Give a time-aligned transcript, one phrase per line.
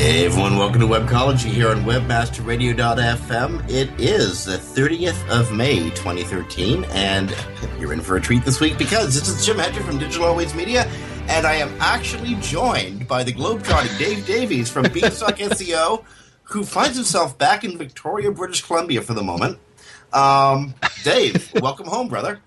[0.00, 3.68] Hey everyone, welcome to Webcology here on webmasterradio.fm.
[3.68, 7.36] It is the 30th of May 2013, and
[7.78, 10.54] you're in for a treat this week because this is Jim Hedger from Digital Always
[10.54, 10.90] Media,
[11.28, 16.02] and I am actually joined by the globetrotting Dave Davies from Beanstalk SEO,
[16.44, 19.58] who finds himself back in Victoria, British Columbia for the moment.
[20.14, 20.72] Um,
[21.04, 22.40] Dave, welcome home, brother.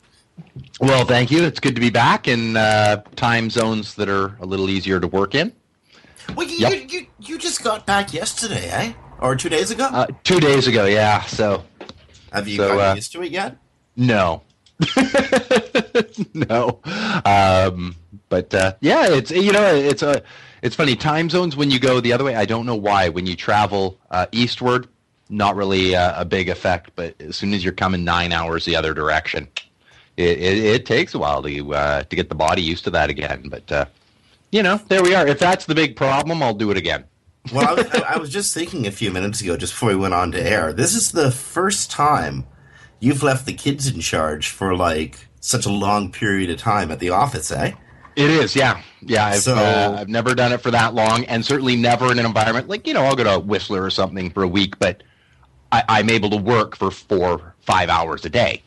[0.79, 1.43] Well, thank you.
[1.43, 5.07] It's good to be back in uh, time zones that are a little easier to
[5.07, 5.53] work in.
[6.35, 6.71] Well, you, Yep.
[6.73, 8.93] you, you, you just got back yesterday, eh?
[9.19, 9.85] Or two days ago?
[9.91, 11.21] Uh, two days ago, yeah.
[11.23, 11.63] So
[12.31, 13.57] Have you so, gotten uh, used to it yet?
[13.95, 14.41] no,
[16.33, 16.79] no.
[17.25, 17.95] Um,
[18.29, 20.23] but uh, yeah, it's you know it's a
[20.61, 22.35] it's funny time zones when you go the other way.
[22.35, 24.87] I don't know why when you travel uh, eastward,
[25.29, 26.91] not really uh, a big effect.
[26.95, 29.47] But as soon as you're coming nine hours the other direction,
[30.17, 33.09] it it, it takes a while to uh, to get the body used to that
[33.09, 33.47] again.
[33.49, 33.85] But uh,
[34.53, 35.27] you know, there we are.
[35.27, 37.05] If that's the big problem, I'll do it again.
[37.53, 40.13] Well, I was, I was just thinking a few minutes ago, just before we went
[40.13, 42.47] on to air, this is the first time
[43.01, 46.99] you've left the kids in charge for like such a long period of time at
[47.01, 47.73] the office, eh?
[48.15, 49.25] It is, yeah, yeah.
[49.25, 52.25] I've So- uh, I've never done it for that long, and certainly never in an
[52.25, 55.03] environment like you know I'll go to Whistler or something for a week, but
[55.69, 58.63] I, I'm able to work for four five hours a day.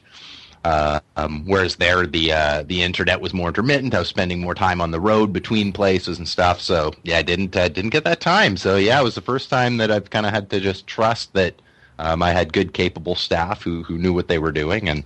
[0.67, 3.95] Uh, um, whereas there, the uh, the internet was more intermittent.
[3.95, 6.61] I was spending more time on the road between places and stuff.
[6.61, 8.57] So yeah, I didn't uh, didn't get that time.
[8.57, 11.33] So yeah, it was the first time that I've kind of had to just trust
[11.35, 11.55] that
[12.01, 15.05] um, I had good, capable staff who who knew what they were doing, and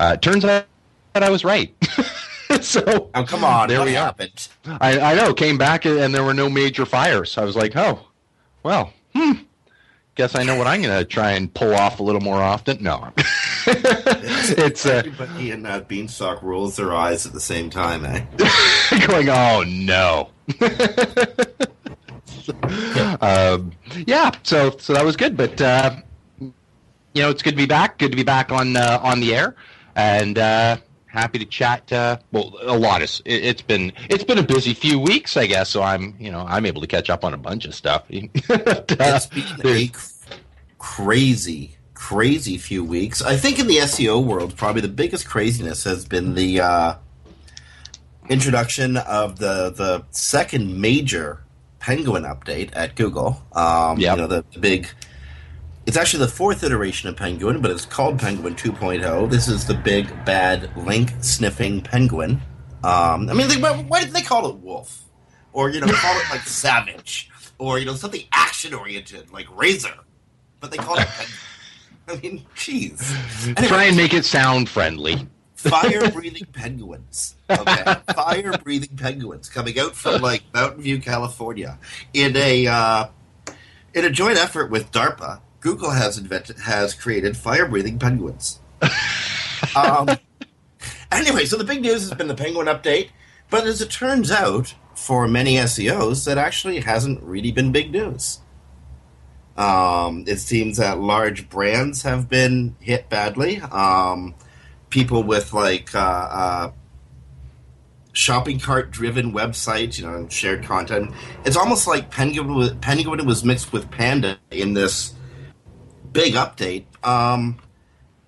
[0.00, 0.64] uh, it turns out
[1.12, 1.70] that I was right.
[2.62, 3.68] so Oh, come on.
[3.68, 4.14] There we are.
[4.80, 5.34] I, I know.
[5.34, 7.36] Came back and there were no major fires.
[7.36, 8.06] I was like, oh,
[8.62, 9.32] well, hmm.
[10.14, 12.82] Guess I know what I'm going to try and pull off a little more often.
[12.82, 13.12] No,
[13.70, 18.24] it's uh, Everybody in that Beanstalk rolls their eyes at the same time, eh?
[19.06, 19.28] going.
[19.28, 20.30] Oh no.
[23.20, 23.72] um,
[24.06, 24.30] yeah.
[24.42, 25.96] So so that was good, but uh,
[26.40, 26.52] you
[27.22, 27.98] know it's good to be back.
[27.98, 29.54] Good to be back on uh, on the air,
[29.96, 30.76] and uh,
[31.06, 31.92] happy to chat.
[31.92, 33.20] Uh, well, a lot is.
[33.24, 35.68] It, it's been it's been a busy few weeks, I guess.
[35.70, 38.04] So I'm you know I'm able to catch up on a bunch of stuff.
[38.08, 40.00] But, It's been a cr-
[40.78, 43.20] crazy, crazy few weeks.
[43.20, 46.94] I think in the SEO world, probably the biggest craziness has been the uh,
[48.28, 51.42] introduction of the the second major
[51.80, 53.42] Penguin update at Google.
[53.52, 54.16] Um, Yep.
[54.16, 54.88] You know the, the big.
[55.86, 59.30] It's actually the fourth iteration of Penguin, but it's called Penguin 2.0.
[59.30, 62.42] This is the big bad link sniffing Penguin.
[62.84, 65.04] Um, I mean, they, why, why did they call it Wolf?
[65.52, 69.94] Or you know, call it like Savage, or you know, something action oriented like Razor,
[70.60, 71.34] but they call it Penguin.
[72.08, 73.66] I mean, jeez.
[73.68, 75.28] Try and make it sound friendly.
[75.54, 77.34] Fire breathing penguins.
[77.50, 81.78] Okay, fire breathing penguins coming out from like Mountain View, California,
[82.14, 83.06] in a uh,
[83.92, 85.40] in a joint effort with DARPA.
[85.60, 88.60] Google has invented has created fire breathing penguins.
[89.76, 90.08] um,
[91.10, 93.08] anyway, so the big news has been the penguin update,
[93.50, 98.40] but as it turns out, for many SEOs, that actually hasn't really been big news.
[99.58, 103.60] Um, it seems that large brands have been hit badly.
[103.60, 104.36] Um,
[104.88, 106.72] people with like uh, uh,
[108.12, 111.10] shopping cart driven websites, you know, shared content.
[111.44, 115.12] It's almost like Penguin Penguin was mixed with Panda in this
[116.12, 116.84] big update.
[117.04, 117.58] Um,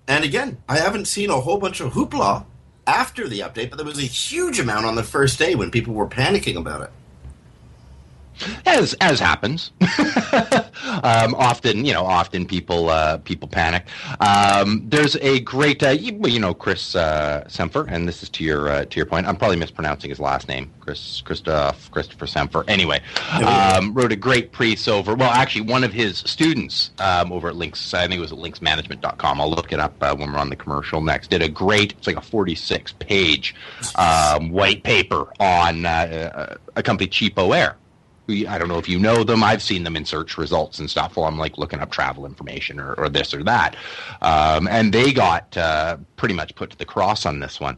[0.09, 2.43] and again, I haven't seen a whole bunch of hoopla
[2.85, 5.93] after the update, but there was a huge amount on the first day when people
[5.93, 6.91] were panicking about it
[8.65, 9.71] as as happens.
[11.03, 13.85] um, often, you know, often people uh, people panic.
[14.19, 18.43] Um, there's a great, uh, you, you, know, Chris uh, Semfer, and this is to
[18.43, 19.27] your uh, to your point.
[19.27, 22.63] I'm probably mispronouncing his last name, Chris Christoph Christopher Semfer.
[22.67, 23.01] Anyway,
[23.43, 25.15] um, wrote a great piece over.
[25.15, 28.37] Well, actually, one of his students um, over at Links, I think it was at
[28.37, 29.41] linksmanagement.com.
[29.41, 31.29] I'll look it up uh, when we're on the commercial next.
[31.29, 33.55] Did a great, it's like a 46 page
[33.95, 37.75] um, white paper on uh, a company CheapOair
[38.31, 39.43] I don't know if you know them.
[39.43, 42.79] I've seen them in search results and stuff while I'm like looking up travel information
[42.79, 43.75] or, or this or that.
[44.21, 47.77] Um, and they got uh, pretty much put to the cross on this one.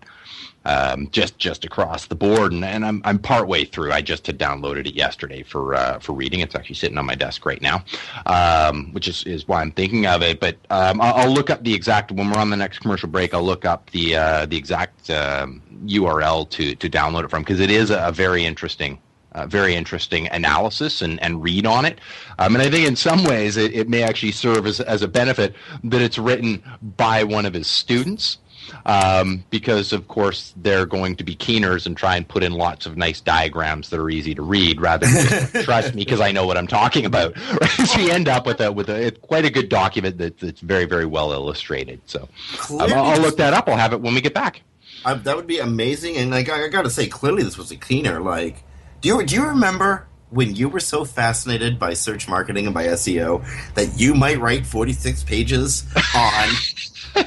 [0.66, 3.92] Um, just just across the board, and, and I'm I'm partway through.
[3.92, 6.40] I just had downloaded it yesterday for uh, for reading.
[6.40, 7.84] It's actually sitting on my desk right now,
[8.26, 10.40] um, which is, is why I'm thinking of it.
[10.40, 13.34] But um, I'll, I'll, look up the exact when we're on the next commercial break.
[13.34, 17.60] I'll look up the uh, the exact URL um, to to download it from because
[17.60, 19.00] it is a, a very interesting
[19.34, 22.00] uh, very interesting analysis and, and read on it.
[22.40, 25.08] Um, and I think in some ways it, it may actually serve as, as a
[25.08, 28.38] benefit that it's written by one of his students.
[28.86, 32.86] Um, because of course they're going to be keeners and try and put in lots
[32.86, 36.32] of nice diagrams that are easy to read rather than just trust me because I
[36.32, 37.36] know what I'm talking about.
[37.36, 37.70] Right?
[37.86, 40.86] so you end up with a with a quite a good document that, that's very
[40.86, 42.02] very well illustrated.
[42.06, 42.30] So
[42.72, 43.68] um, I'll, I'll, look that up.
[43.68, 44.62] I'll have it when we get back.
[45.06, 46.16] Uh, that would be amazing.
[46.16, 48.22] And like I, I got to say, clearly this was a keener.
[48.22, 48.64] Like
[49.04, 52.86] do you do you remember when you were so fascinated by search marketing and by
[52.88, 53.46] SEO
[53.76, 55.86] that you might write 46 pages
[56.16, 57.26] on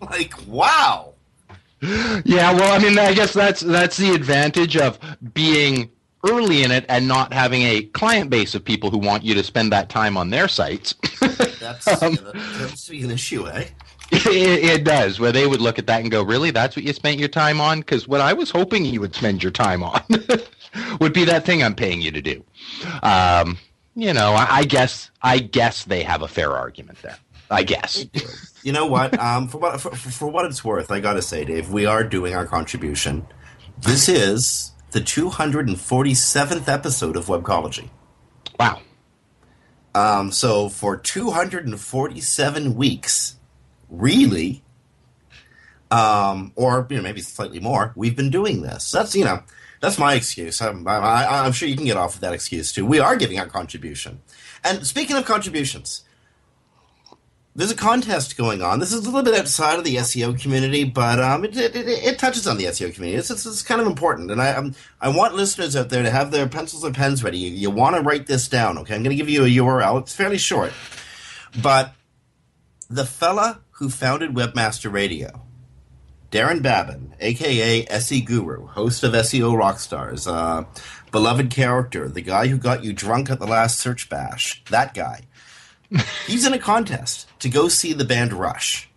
[0.10, 1.14] like wow.
[1.82, 4.98] Yeah, well, I mean, I guess that's that's the advantage of
[5.32, 5.90] being
[6.28, 9.42] early in it and not having a client base of people who want you to
[9.42, 10.94] spend that time on their sites.
[11.58, 13.64] that's, um, yeah, that's an issue, eh?
[14.12, 16.92] It, it, does, where they would look at that and go, "Really, that's what you
[16.92, 20.02] spent your time on?" Because what I was hoping you would spend your time on
[21.00, 22.44] would be that thing I'm paying you to do.
[23.02, 23.58] Um,
[23.94, 27.18] you know, I, I, guess I guess they have a fair argument there.
[27.50, 28.06] I guess.
[28.62, 29.18] You know what?
[29.18, 32.04] Um, for what for, for what it's worth, I got to say, Dave, we are
[32.04, 33.26] doing our contribution.
[33.80, 37.88] This is the 247th episode of Webcology.
[38.58, 38.80] Wow.
[39.94, 43.36] Um, so for 247 weeks,
[43.88, 44.62] really,
[45.90, 48.90] um, or you know maybe slightly more, we've been doing this.
[48.90, 49.42] That's you know
[49.80, 50.60] that's my excuse.
[50.60, 52.84] I'm, I, am sure you can get off with that excuse too.
[52.84, 54.20] We are giving our contribution.
[54.62, 56.04] And speaking of contributions,
[57.56, 58.78] there's a contest going on.
[58.78, 62.18] This is a little bit outside of the SEO community, but um, it, it, it,
[62.18, 63.18] touches on the SEO community.
[63.18, 66.10] It's, it's, it's kind of important, and I um, I want listeners out there to
[66.10, 67.38] have their pencils and pens ready.
[67.38, 68.94] You, you want to write this down, okay?
[68.94, 70.00] I'm going to give you a URL.
[70.00, 70.72] It's fairly short,
[71.60, 71.92] but
[72.88, 75.42] the fella who founded Webmaster Radio
[76.30, 80.64] Daron Babin, aka SE Guru, host of SEO Rockstars, uh,
[81.10, 85.22] beloved character, the guy who got you drunk at the last search bash, that guy.
[86.26, 88.88] He's in a contest to go see the band Rush.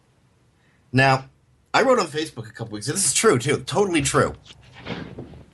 [0.92, 1.26] Now,
[1.74, 4.36] I wrote on Facebook a couple weeks ago, this is true too, totally true.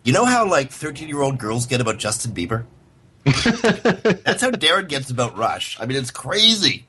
[0.04, 2.66] You know how like 13 year old girls get about Justin Bieber?
[3.24, 5.80] That's how Daron gets about Rush.
[5.80, 6.88] I mean, it's crazy.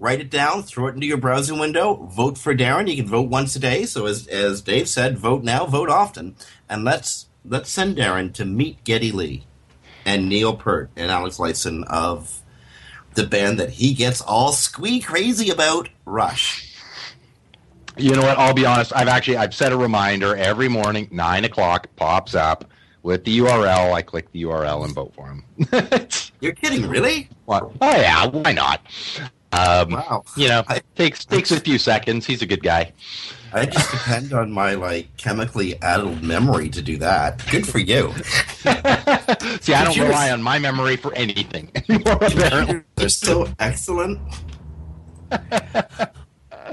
[0.00, 2.88] Write it down, throw it into your browsing window, vote for Daron.
[2.88, 3.84] You can vote once a day.
[3.84, 6.36] So as, as Dave said, vote now, vote often.
[6.68, 9.44] And let's let's send Daron to meet Geddy Lee
[10.04, 12.42] and Neil Peart and Alex Lifeson of
[13.14, 16.72] the band that he gets all squee crazy about, Rush.
[17.96, 18.38] You know what?
[18.38, 18.92] I'll be honest.
[18.94, 22.70] I've actually I've set a reminder every morning, nine o'clock pops up
[23.02, 23.92] with the URL.
[23.92, 25.44] I click the URL and vote for him.
[26.40, 27.28] You're kidding, really?
[27.46, 27.70] What?
[27.80, 28.80] Oh yeah, why not?
[29.52, 30.24] Um, Wow.
[30.36, 32.26] You know, I- takes takes a few seconds.
[32.26, 32.92] He's a good guy.
[33.50, 37.42] I just depend on my like chemically addled memory to do that.
[37.50, 38.12] Good for you.
[39.62, 42.18] See, I don't rely on my memory for anything anymore.
[42.20, 44.20] Apparently, They're so excellent.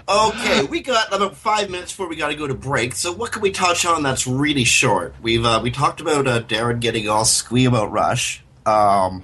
[0.07, 2.93] Okay, we got about five minutes before we got to go to break.
[2.93, 5.15] So, what can we touch on that's really short?
[5.21, 8.43] We've uh, we talked about uh, Daron getting all squee about Rush.
[8.67, 9.23] Um,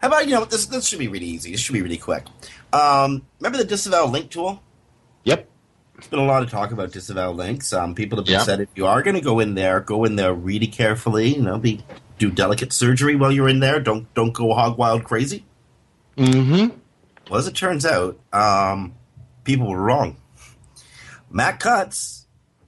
[0.00, 0.64] how about you know this?
[0.66, 1.52] This should be really easy.
[1.52, 2.24] This should be really quick.
[2.72, 4.62] Um, remember the disavow link tool?
[5.24, 5.48] yep.
[5.94, 7.72] There's been a lot of talk about disavow links.
[7.72, 8.42] Um, people have been Yeah.
[8.44, 11.34] said if you are going to go in there, go in there really carefully.
[11.34, 11.82] You know, be
[12.18, 13.80] do delicate surgery while you're in there.
[13.80, 15.44] Don't don't go hog wild crazy.
[16.16, 16.76] Mm-hmm.
[17.28, 18.94] Well, as it turns out, um,
[19.48, 20.18] people were wrong.
[21.30, 22.26] Matt Cutts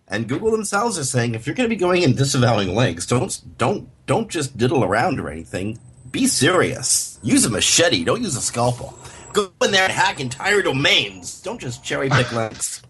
[0.08, 3.38] and Google themselves are saying if you're going to be going and disavowing links, don't
[3.58, 5.78] don't don't just diddle around or anything.
[6.10, 7.20] Be serious.
[7.22, 8.02] Use a machete.
[8.02, 8.98] Don't use a scalpel.
[9.34, 11.42] Go in there and hack entire domains.
[11.42, 12.82] Don't just cherry pick links.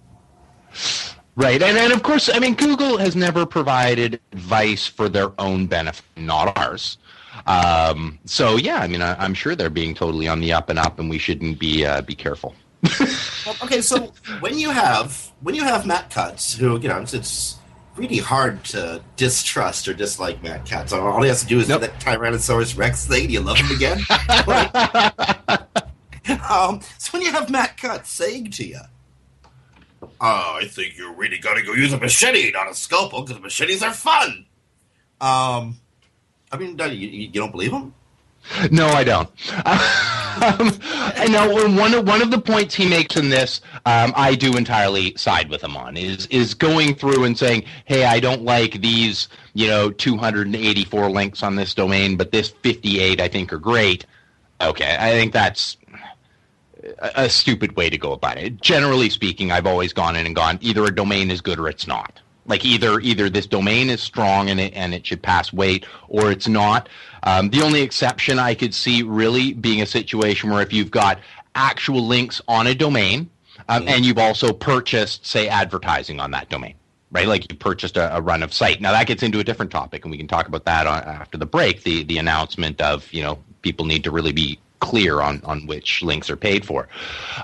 [1.34, 5.66] Right, and and of course, I mean, Google has never provided advice for their own
[5.66, 6.96] benefit, not ours.
[7.46, 10.78] Um, so yeah, I mean, I, I'm sure they're being totally on the up and
[10.78, 12.54] up, and we shouldn't be uh, be careful.
[13.46, 17.14] Well, okay, so when you have when you have Matt Cutts, who you know, it's,
[17.14, 17.56] it's
[17.96, 20.92] really hard to distrust or dislike Matt Cutts.
[20.92, 21.82] All he has to do is Nope.
[21.82, 23.26] do that Tyrannosaurus Rex thing.
[23.26, 23.98] Do you love him again?
[26.48, 28.80] um, so when you have Matt Cutts saying to you,
[30.02, 33.82] "Oh, I think you're really gonna go use a machete, not a scalpel, because machetes
[33.82, 34.46] are fun."
[35.20, 35.78] Um,
[36.52, 37.94] I mean, you you don't believe him?
[38.70, 39.28] No, I don't.
[39.54, 44.34] Um, I know one of one of the points he makes in this, um, I
[44.34, 48.42] do entirely side with him on is is going through and saying, "Hey, I don't
[48.42, 53.58] like these, you know, 284 links on this domain, but this 58 I think are
[53.58, 54.06] great."
[54.60, 55.76] Okay, I think that's
[56.98, 58.60] a, a stupid way to go about it.
[58.60, 61.86] Generally speaking, I've always gone in and gone either a domain is good or it's
[61.86, 62.20] not.
[62.46, 66.30] Like either either this domain is strong and it and it should pass weight, or
[66.30, 66.88] it's not.
[67.22, 71.20] Um, the only exception I could see really being a situation where if you've got
[71.54, 73.28] actual links on a domain,
[73.68, 76.74] um, and you've also purchased, say, advertising on that domain,
[77.12, 77.26] right?
[77.28, 78.80] Like you purchased a, a run of site.
[78.80, 81.38] Now that gets into a different topic, and we can talk about that on, after
[81.38, 81.82] the break.
[81.82, 86.02] The the announcement of you know people need to really be clear on on which
[86.02, 86.88] links are paid for.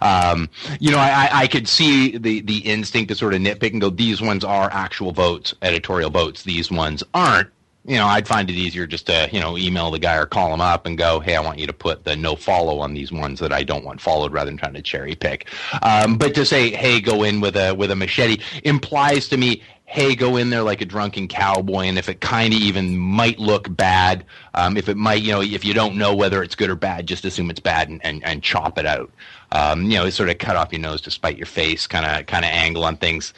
[0.02, 0.48] Um,
[0.80, 3.88] you know, I, I- could see the the instinct to sort of nitpick and go,
[3.90, 6.42] these ones are actual votes, editorial votes.
[6.42, 7.48] These ones aren't.
[7.86, 10.52] You know, I'd find it easier just to you know email the guy or call
[10.52, 13.12] him up and go, hey, I want you to put the no follow on these
[13.12, 15.48] ones that I don't want followed, rather than trying to cherry pick.
[15.82, 19.62] Um, but to say, hey, go in with a with a machete implies to me
[19.86, 23.38] hey, go in there like a drunken cowboy, and if it kind of even might
[23.38, 24.24] look bad,
[24.54, 27.06] um, if it might, you know, if you don't know whether it's good or bad,
[27.06, 29.10] just assume it's bad and, and, and chop it out.
[29.52, 32.26] Um, you know, sort of cut off your nose to spite your face, kind of
[32.26, 33.32] kind of angle on things.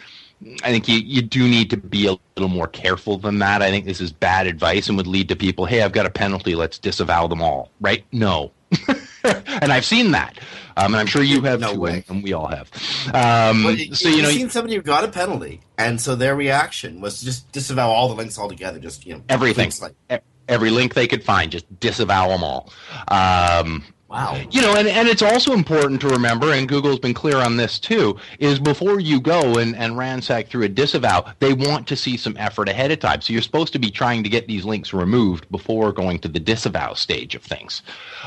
[0.62, 3.60] I think you, you do need to be a little more careful than that.
[3.60, 6.10] I think this is bad advice and would lead to people, hey, I've got a
[6.10, 8.04] penalty, let's disavow them all, right?
[8.12, 8.52] No.
[9.24, 10.38] and I've seen that.
[10.76, 12.04] Um, and I'm sure you have No too, way.
[12.08, 12.70] and we all have.
[13.08, 16.14] Um, Well, you, so, you know, have seen somebody who got a penalty, and so
[16.14, 18.78] their reaction was to just disavow all the links altogether.
[18.78, 22.72] Just you know, everything, like every link they could find, just disavow them all.
[23.08, 24.40] Um, Wow.
[24.50, 27.78] You know, and, and it's also important to remember, and Google's been clear on this
[27.78, 32.16] too, is before you go and, and ransack through a disavow, they want to see
[32.16, 33.20] some effort ahead of time.
[33.20, 36.40] So you're supposed to be trying to get these links removed before going to the
[36.40, 37.82] disavow stage of things.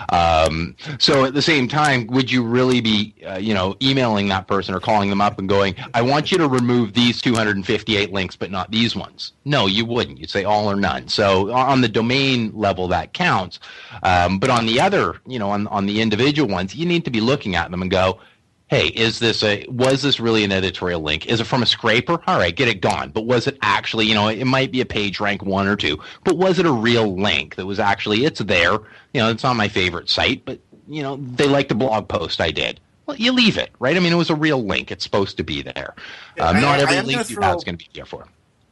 [0.10, 4.48] Um, so at the same time, would you really be, uh, you know, emailing that
[4.48, 8.36] person or calling them up and going, I want you to remove these 258 links,
[8.36, 9.34] but not these ones?
[9.46, 10.20] No, you wouldn't.
[10.20, 11.08] You'd say all or none.
[11.08, 13.60] So on the domain level, that counts.
[14.04, 17.12] Um, but on the other, you know, on, on the individual ones, you need to
[17.12, 18.20] be looking at them and go,
[18.68, 21.25] hey, is this a was this really an editorial link?
[21.25, 22.20] Is it from a scraper?
[22.28, 23.10] All right, get it gone.
[23.10, 26.00] But was it actually, you know, it might be a page rank one or two,
[26.24, 28.74] but was it a real link that was actually it's there?
[29.13, 32.40] You know, it's on my favorite site, but you know, they liked a blog post
[32.42, 32.80] I did.
[33.06, 33.98] Well, you leave it, right?
[33.98, 34.92] I mean, it was a real link.
[34.92, 35.96] It's supposed to be there.
[36.40, 38.06] Um, I- not every I link gonna you throw- have is going to be there
[38.06, 38.24] for.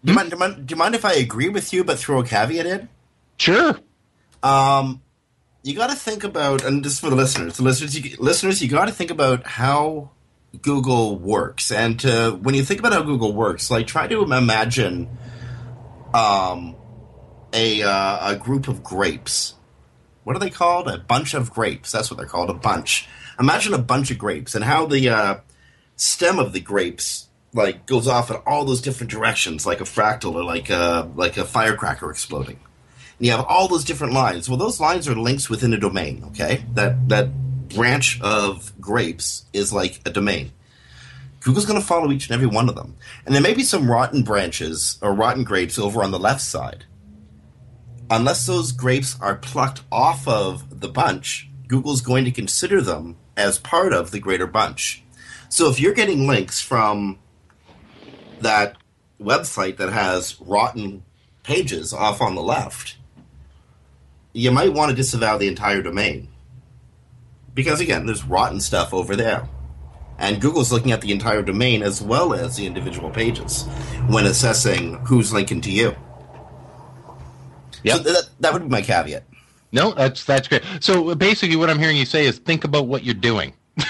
[0.05, 1.99] Do you, mind, do, you mind, do you mind if I agree with you, but
[1.99, 2.87] throw a caveat in?
[3.35, 3.77] Sure.
[4.43, 5.01] Um,
[5.63, 7.57] you got to think about, and this is for the listeners.
[7.57, 10.11] The listeners, you, listeners, you got to think about how
[10.61, 15.09] Google works, and uh, when you think about how Google works, like try to imagine
[16.13, 16.75] um,
[17.53, 19.55] a uh, a group of grapes.
[20.23, 20.87] What are they called?
[20.87, 21.91] A bunch of grapes.
[21.91, 22.49] That's what they're called.
[22.49, 23.07] A bunch.
[23.39, 25.39] Imagine a bunch of grapes, and how the uh,
[25.95, 30.35] stem of the grapes like goes off in all those different directions, like a fractal
[30.35, 32.59] or like a like a firecracker exploding
[33.19, 34.49] and you have all those different lines.
[34.49, 36.23] Well, those lines are links within a domain.
[36.29, 37.29] Okay, that that
[37.69, 40.51] branch of grapes is like a domain.
[41.41, 42.95] Google's going to follow each and every one of them,
[43.25, 46.85] and there may be some rotten branches or rotten grapes over on the left side.
[48.09, 53.59] Unless those grapes are plucked off of the bunch, Google's going to consider them as
[53.59, 55.03] part of the greater bunch.
[55.47, 57.19] So if you're getting links from
[58.41, 58.77] that
[59.21, 61.03] website that has rotten
[61.43, 62.97] pages off on the left,
[64.39, 66.29] you might want to disavow the entire domain.
[67.53, 69.49] Because again, there's rotten stuff over there.
[70.17, 73.63] And Google's looking at the entire domain as well as the individual pages
[74.07, 75.95] when assessing who's linking to you.
[77.83, 77.97] Yep.
[77.97, 79.23] So that, that would be my caveat.
[79.71, 80.63] No, that's that's great.
[80.79, 83.53] So uh, basically, what I'm hearing you say is think about what you're doing.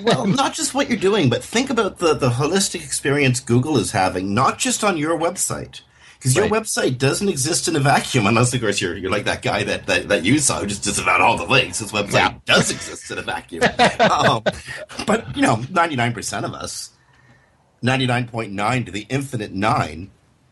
[0.00, 3.90] Well, not just what you're doing, but think about the, the holistic experience Google is
[3.90, 5.80] having, not just on your website.
[6.18, 6.62] Because your Right.
[6.62, 9.86] website doesn't exist in a vacuum, unless, of course, you're, you're like that guy that,
[9.86, 11.78] that, that you saw who just disavowed all the links.
[11.78, 12.34] His website Yeah.
[12.44, 13.62] does exist in a vacuum.
[14.00, 14.42] um,
[15.06, 16.90] but, you know, 99% of us,
[17.84, 20.10] 99.9 to the infinite 9,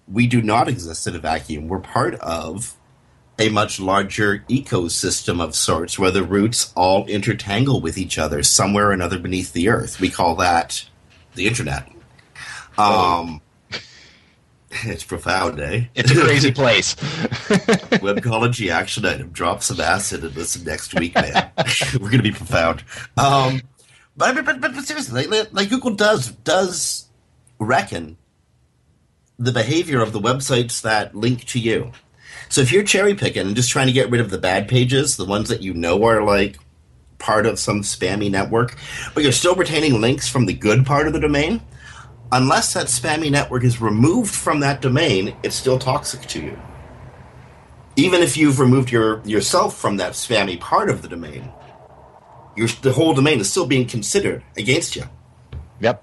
[0.09, 1.67] we do not exist in a vacuum.
[1.69, 2.77] We're part of
[3.39, 8.89] a much larger ecosystem of sorts where the roots all intertangle with each other somewhere
[8.89, 10.01] or another beneath the earth.
[10.01, 10.85] We call that
[11.35, 11.89] the internet.
[12.79, 13.41] Um,
[14.85, 15.85] it's profound, eh?
[15.95, 16.95] It's a crazy place.
[18.03, 19.31] Webcology action item.
[19.31, 21.51] Drop some acid and listen next week, man.
[22.01, 22.83] We're gonna be profound.
[23.17, 23.63] Um,
[24.17, 27.07] but, but, but, but seriously, like, like Google does does
[27.59, 28.17] reckon
[29.39, 31.93] the behavior of the websites that link to you.
[32.49, 35.17] So if you're cherry picking and just trying to get rid of the bad pages,
[35.17, 36.59] the ones that you know are like
[37.19, 38.77] part of some spammy network,
[39.15, 41.61] but you're still retaining links from the good part of the domain,
[42.33, 46.59] unless that spammy network is removed from that domain, it's still toxic to you.
[47.97, 51.51] Even if you've removed your yourself from that spammy part of the domain,
[52.57, 55.05] your, the whole domain is still being considered against you.
[55.81, 56.03] yep.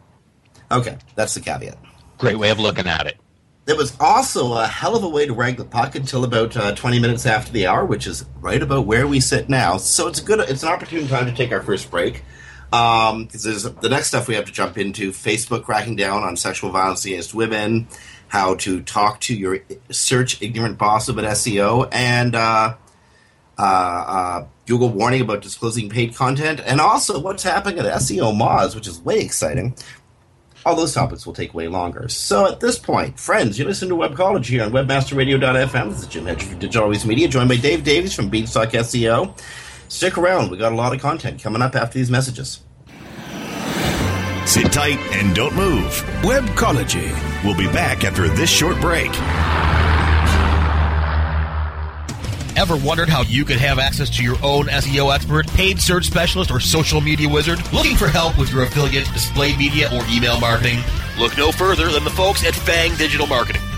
[0.71, 1.77] Okay, that's the caveat.
[2.17, 3.17] Great way of looking at it.
[3.65, 6.75] There was also a hell of a way to rank the puck until about uh,
[6.75, 9.77] 20 minutes after the hour, which is right about where we sit now.
[9.77, 12.23] So it's a good, it's an opportune time to take our first break.
[12.73, 17.05] There's the next stuff we have to jump into Facebook cracking down on sexual violence
[17.05, 17.87] against women,
[18.29, 19.59] how to talk to your
[19.91, 22.75] search ignorant boss about SEO, and uh,
[23.59, 28.73] uh, uh, Google warning about disclosing paid content, and also what's happening at SEO Moz,
[28.73, 29.75] which is way exciting.
[30.65, 32.07] All those topics will take way longer.
[32.09, 35.89] So at this point, friends, you listen to Webcology here on webmasterradio.fm.
[35.89, 39.37] This is Jim Hedger from Digital Always Media, joined by Dave Davies from Beanstalk SEO.
[39.89, 40.49] Stick around.
[40.49, 42.62] We got a lot of content coming up after these messages.
[44.45, 46.03] Sit tight and don't move.
[46.21, 47.11] Webcology.
[47.43, 49.11] We'll be back after this short break.
[52.55, 56.51] Ever wondered how you could have access to your own SEO expert, paid search specialist,
[56.51, 57.59] or social media wizard?
[57.73, 60.79] Looking for help with your affiliate, display media, or email marketing?
[61.17, 63.61] Look no further than the folks at Fang Digital Marketing.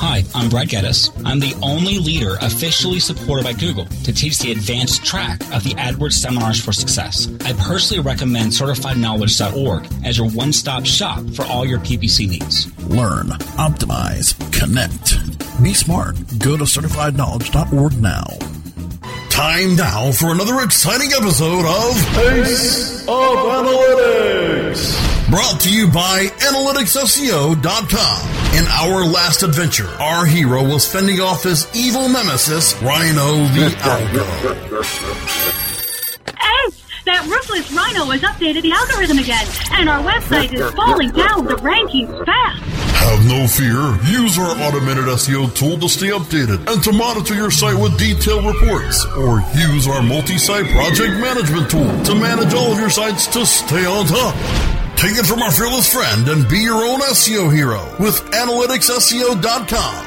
[0.00, 1.10] Hi, I'm Brad Geddes.
[1.24, 5.70] I'm the only leader officially supported by Google to teach the advanced track of the
[5.70, 7.26] AdWords Seminars for Success.
[7.44, 12.72] I personally recommend CertifiedKnowledge.org as your one-stop shop for all your PPC needs.
[12.84, 13.26] Learn,
[13.58, 15.16] optimize, connect.
[15.62, 16.14] Be smart.
[16.38, 18.24] Go to CertifiedKnowledge.org now.
[19.30, 25.07] Time now for another exciting episode of Pace of Analytics.
[25.30, 28.58] Brought to you by AnalyticsSEO.com.
[28.58, 34.24] In our last adventure, our hero was fending off his evil nemesis, Rhino the Algo.
[34.72, 34.82] Oh,
[36.40, 36.72] hey,
[37.04, 41.56] that ruthless Rhino has updated the algorithm again, and our website is falling down the
[41.56, 42.62] rankings fast.
[42.96, 43.98] Have no fear.
[44.10, 48.46] Use our automated SEO tool to stay updated and to monitor your site with detailed
[48.46, 49.04] reports.
[49.14, 53.84] Or use our multi-site project management tool to manage all of your sites to stay
[53.84, 54.34] on top.
[54.98, 60.06] Take it from our fearless friend and be your own SEO hero with AnalyticsSEO.com.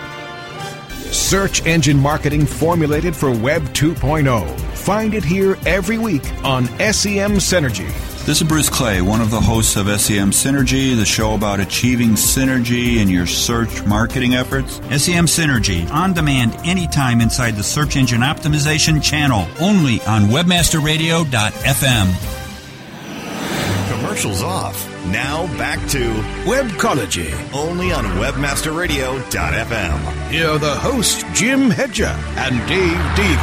[1.13, 4.59] Search engine marketing formulated for Web 2.0.
[4.75, 7.87] Find it here every week on SEM Synergy.
[8.25, 12.09] This is Bruce Clay, one of the hosts of SEM Synergy, the show about achieving
[12.09, 14.75] synergy in your search marketing efforts.
[15.01, 22.40] SEM Synergy, on demand anytime inside the search engine optimization channel, only on webmasterradio.fm.
[23.91, 24.87] Commercials off.
[25.07, 25.99] Now back to
[26.45, 30.31] Webcology, only on webmasterradio.fm.
[30.31, 33.37] Here are the hosts, Jim Hedger and Dave Davies.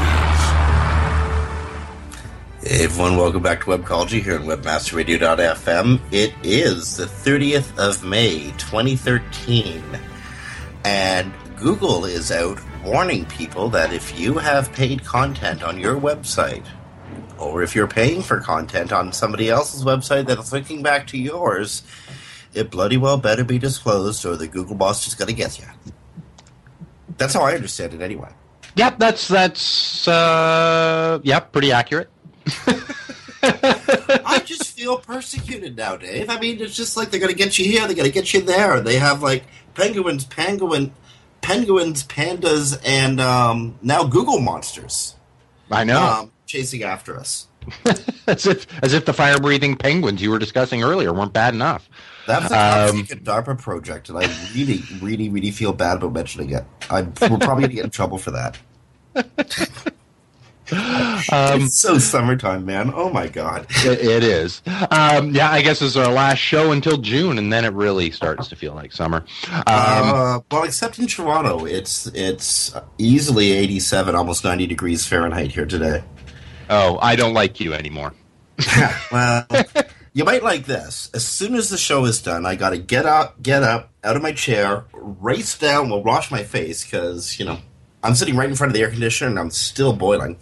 [2.63, 6.01] Hey everyone, welcome back to Webcology here on WebmasterRadio.fm.
[6.13, 9.83] It is the 30th of May, 2013,
[10.85, 16.65] and Google is out warning people that if you have paid content on your website,
[17.39, 21.83] or if you're paying for content on somebody else's website that's linking back to yours,
[22.55, 25.67] it bloody well better be disclosed or the Google boss is going to get you.
[27.17, 28.31] That's how I understand it anyway.
[28.77, 32.11] Yep, that's that's uh, yep, pretty accurate.
[33.43, 36.31] I just feel persecuted now, Dave.
[36.31, 38.33] I mean, it's just like they're going to get you here, they're going to get
[38.33, 38.81] you there.
[38.81, 40.93] They have like penguins, penguin,
[41.41, 45.17] penguins, pandas, and um, now Google monsters.
[45.71, 46.01] I know.
[46.01, 47.47] Um, chasing after us.
[48.27, 51.89] as if as if the fire breathing penguins you were discussing earlier weren't bad enough.
[52.27, 56.65] That's a secret DARPA project, and I really, really, really feel bad about mentioning it.
[56.91, 58.59] I'm, we're probably going to get in trouble for that.
[60.71, 62.93] Um, it's so summertime, man.
[62.95, 63.67] Oh my god.
[63.71, 64.61] it, it is.
[64.91, 68.49] Um, yeah, I guess it's our last show until June, and then it really starts
[68.49, 69.25] to feel like summer.
[69.51, 75.67] Um, uh, well, except in Toronto, it's it's easily eighty-seven, almost ninety degrees Fahrenheit here
[75.67, 76.05] today.
[76.71, 78.15] Oh, I don't like you anymore.
[79.13, 79.47] well,
[80.13, 81.11] you might like this.
[81.15, 84.17] As soon as the show is done, I got to get up, get up out
[84.17, 87.59] of my chair, race down, well, wash my face because you know
[88.03, 90.39] I'm sitting right in front of the air conditioner and I'm still boiling.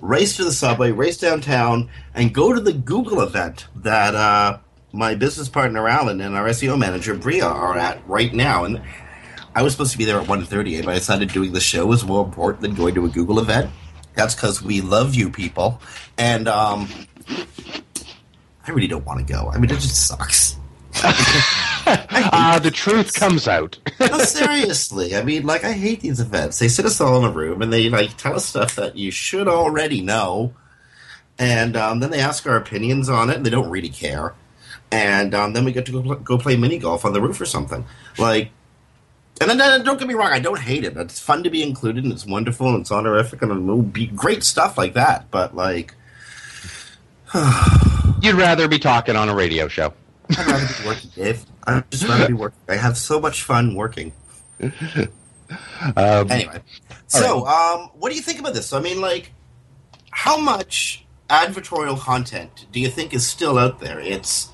[0.00, 4.58] Race to the subway, race downtown, and go to the Google event that uh,
[4.92, 8.64] my business partner Alan and our SEO manager Bria are at right now.
[8.64, 8.80] And
[9.54, 12.04] I was supposed to be there at 1.30, but I decided doing the show was
[12.04, 13.70] more important than going to a Google event.
[14.14, 15.80] That's because we love you people,
[16.18, 16.88] and um,
[18.66, 19.50] I really don't want to go.
[19.50, 20.56] I mean, it just sucks.
[21.02, 23.78] uh, the truth comes out.
[24.00, 25.16] no, seriously.
[25.16, 26.58] I mean, like, I hate these events.
[26.58, 29.10] They sit us all in a room and they like tell us stuff that you
[29.10, 30.52] should already know,
[31.38, 34.34] and um, then they ask our opinions on it, and they don't really care.
[34.92, 37.40] And um, then we get to go, pl- go play mini golf on the roof
[37.40, 37.84] or something.
[38.18, 38.50] Like,
[39.40, 40.96] and then uh, don't get me wrong, I don't hate it.
[40.96, 44.44] It's fun to be included, and it's wonderful, and it's honorific, and it'll be great
[44.44, 45.30] stuff like that.
[45.30, 45.94] But like,
[48.20, 49.94] you'd rather be talking on a radio show.
[50.30, 51.46] I'd rather be working, Dave.
[51.64, 52.58] I'd just rather be working.
[52.68, 54.12] I have so much fun working.
[55.96, 56.62] Um, anyway,
[57.08, 58.72] so um, what do you think about this?
[58.72, 59.32] I mean, like,
[60.10, 63.98] how much advertorial content do you think is still out there?
[63.98, 64.50] It's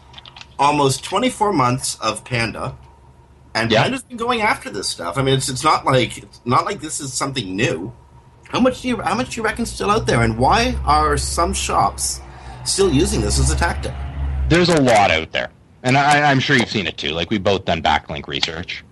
[0.59, 2.77] almost 24 months of Panda,
[3.57, 3.83] and Yeah.
[3.83, 5.17] Panda's been going after this stuff.
[5.19, 7.93] I mean, it's it's not like it's not like this is something new.
[8.49, 10.77] How much do you how much do you reckon is still out there, and why
[10.85, 12.21] are some shops
[12.65, 13.95] still using this as a tactic?
[14.49, 15.51] there's a lot out there.
[15.87, 17.11] And I, I'm sure you've seen it too.
[17.11, 18.83] Like we've both done backlink research.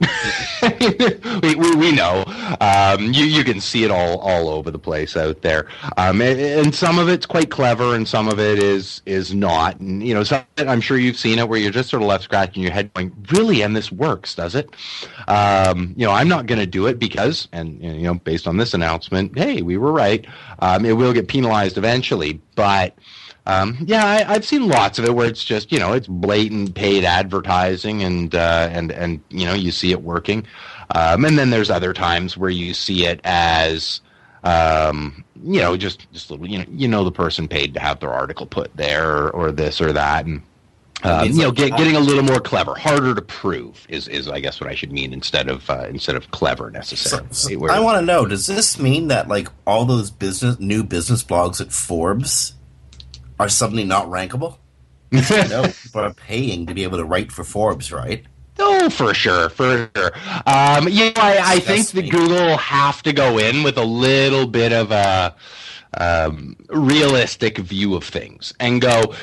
[1.43, 2.23] we, we, we know.
[2.61, 5.67] Um, you, you can see it all, all over the place out there.
[5.97, 9.81] Um, and, and some of it's quite clever, and some of it is is not.
[9.81, 12.23] And you know, some, I'm sure you've seen it where you're just sort of left
[12.23, 14.71] scratching your head, going, "Really?" And this works, does it?
[15.27, 18.57] Um, you know, I'm not going to do it because, and you know, based on
[18.57, 20.25] this announcement, hey, we were right.
[20.61, 22.97] Um, it will get penalized eventually, but.
[23.47, 26.75] Um, yeah, I, I've seen lots of it where it's just you know it's blatant
[26.75, 30.47] paid advertising and uh, and and you know you see it working,
[30.95, 34.01] um, and then there's other times where you see it as
[34.45, 38.01] um, you know just just little you know you know the person paid to have
[38.01, 40.43] their article put there or, or this or that and.
[41.03, 44.41] Um, you know, get, getting a little more clever, harder to prove is, is I
[44.41, 47.57] guess what I should mean instead of uh, instead of clever necessarily.
[47.57, 51.23] Where- I want to know: Does this mean that like all those business new business
[51.23, 52.54] blogs at Forbes
[53.39, 54.59] are suddenly not rankable?
[55.13, 58.25] no, people are paying to be able to write for Forbes, right?
[58.59, 60.13] Oh, for sure, for sure.
[60.47, 63.85] Um, you know, I, I think that Google will have to go in with a
[63.85, 65.35] little bit of a
[65.99, 69.15] um, realistic view of things and go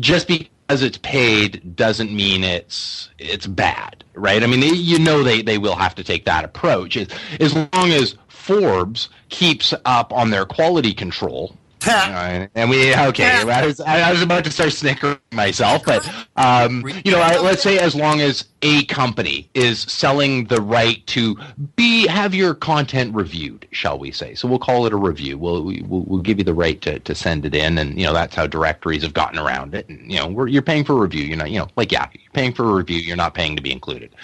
[0.00, 4.42] just because it's paid doesn't mean it's it's bad, right?
[4.42, 7.08] I mean, you know, they they will have to take that approach as,
[7.40, 11.56] as long as Forbes keeps up on their quality control.
[11.86, 13.42] Know, and we okay.
[13.42, 17.62] I was, I was about to start snickering myself, but um, you know, I, let's
[17.62, 21.36] say as long as a company is selling the right to
[21.76, 24.34] be have your content reviewed, shall we say?
[24.34, 25.36] So we'll call it a review.
[25.36, 28.06] We'll we, we'll, we'll give you the right to, to send it in, and you
[28.06, 29.86] know that's how directories have gotten around it.
[29.90, 31.24] And you know, we're, you're paying for a review.
[31.24, 32.98] You're not, you know, like yeah, you're paying for a review.
[32.98, 34.14] You're not paying to be included,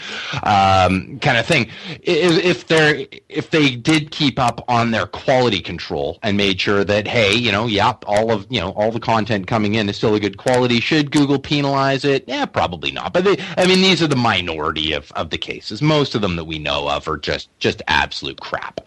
[0.43, 1.69] um, kind of thing.
[2.03, 6.83] If, if they're if they did keep up on their quality control and made sure
[6.83, 9.99] that hey, you know, yep, all of you know all the content coming in is
[9.99, 10.81] still a good quality.
[10.81, 12.25] Should Google penalize it?
[12.27, 13.13] Yeah, probably not.
[13.13, 15.83] But they, I mean, these are the minority of, of the cases.
[15.83, 18.81] Most of them that we know of are just just absolute crap.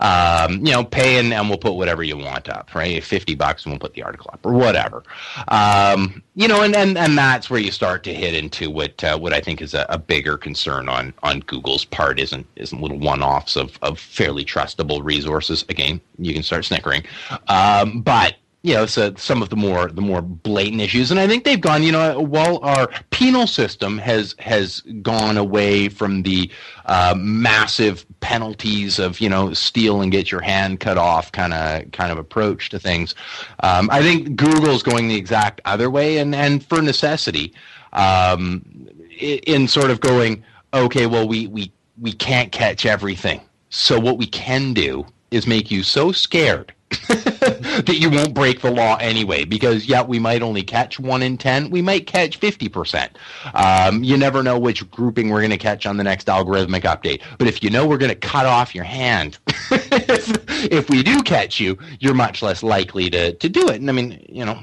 [0.00, 3.02] Um, you know, pay and, and we'll put whatever you want up, right?
[3.02, 5.02] Fifty bucks and we'll put the article up or whatever.
[5.48, 9.18] Um, you know, and, and and that's where you start to hit into what uh,
[9.18, 12.98] what I think is a, a bigger concern on on Google's part isn't isn't little
[12.98, 15.64] one offs of of fairly trustable resources.
[15.68, 17.04] Again, you can start snickering,
[17.48, 21.26] um, but you know, so some of the more the more blatant issues, and I
[21.28, 21.82] think they've gone.
[21.82, 26.50] You know, while our penal system has has gone away from the
[26.86, 31.92] uh, massive penalties of you know steal and get your hand cut off kind of
[31.92, 33.14] kind of approach to things,
[33.60, 37.52] um, I think Google's going the exact other way, and and for necessity,
[37.92, 38.88] um,
[39.20, 44.26] in sort of going, okay, well we we we can't catch everything, so what we
[44.26, 46.72] can do is make you so scared
[47.08, 51.36] that you won't break the law anyway because yeah we might only catch one in
[51.36, 53.10] ten we might catch 50%
[53.54, 57.22] um, you never know which grouping we're going to catch on the next algorithmic update
[57.38, 59.38] but if you know we're going to cut off your hand
[59.70, 63.88] if, if we do catch you you're much less likely to, to do it and
[63.88, 64.58] i mean you know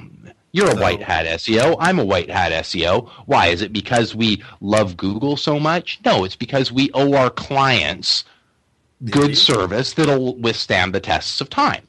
[0.54, 1.78] you're a white hat SEO.
[1.80, 3.08] I'm a white hat SEO.
[3.26, 3.48] Why?
[3.48, 6.02] Is it because we love Google so much?
[6.04, 8.26] No, it's because we owe our clients
[9.10, 11.88] good service that'll withstand the tests of time.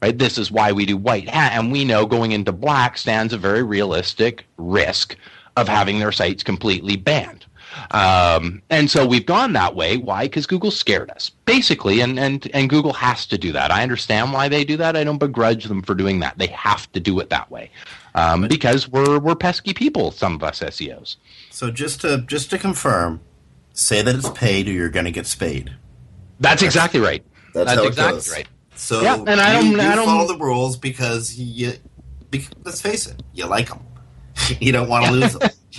[0.00, 0.16] Right?
[0.16, 3.38] This is why we do white hat, and we know going into black stands a
[3.38, 5.16] very realistic risk
[5.56, 7.46] of having their sites completely banned.
[7.90, 9.96] Um, and so we've gone that way.
[9.96, 10.24] Why?
[10.24, 13.70] Because Google scared us, basically, and, and and Google has to do that.
[13.70, 14.96] I understand why they do that.
[14.96, 16.38] I don't begrudge them for doing that.
[16.38, 17.70] They have to do it that way
[18.14, 20.10] um, because we're we're pesky people.
[20.10, 21.16] Some of us SEOs.
[21.50, 23.20] So just to just to confirm,
[23.72, 25.74] say that it's paid or you're going to get spayed.
[26.40, 27.24] That's exactly right.
[27.52, 28.48] That's, That's exactly right.
[28.78, 31.72] So Yeah, and I you, don't- you I don't- follow the rules because you.
[32.30, 33.80] Because, let's face it, you like them.
[34.60, 35.50] you don't want to lose them.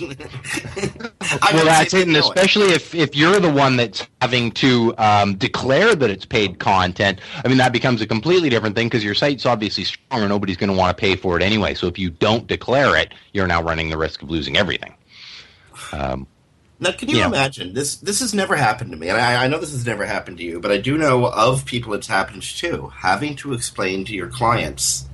[1.52, 5.94] well, that's it, and especially if, if you're the one that's having to um, declare
[5.94, 9.44] that it's paid content, I mean, that becomes a completely different thing because your site's
[9.46, 11.74] obviously strong, or nobody's going to want to pay for it anyway.
[11.74, 14.94] So if you don't declare it, you're now running the risk of losing everything.
[15.92, 16.26] Um,
[16.82, 17.26] Now, can you Yeah.
[17.26, 17.96] imagine this?
[17.96, 20.44] This has never happened to me, and I, I know this has never happened to
[20.44, 22.88] you, but I do know of people it's happened to.
[22.88, 25.04] Having to explain to your clients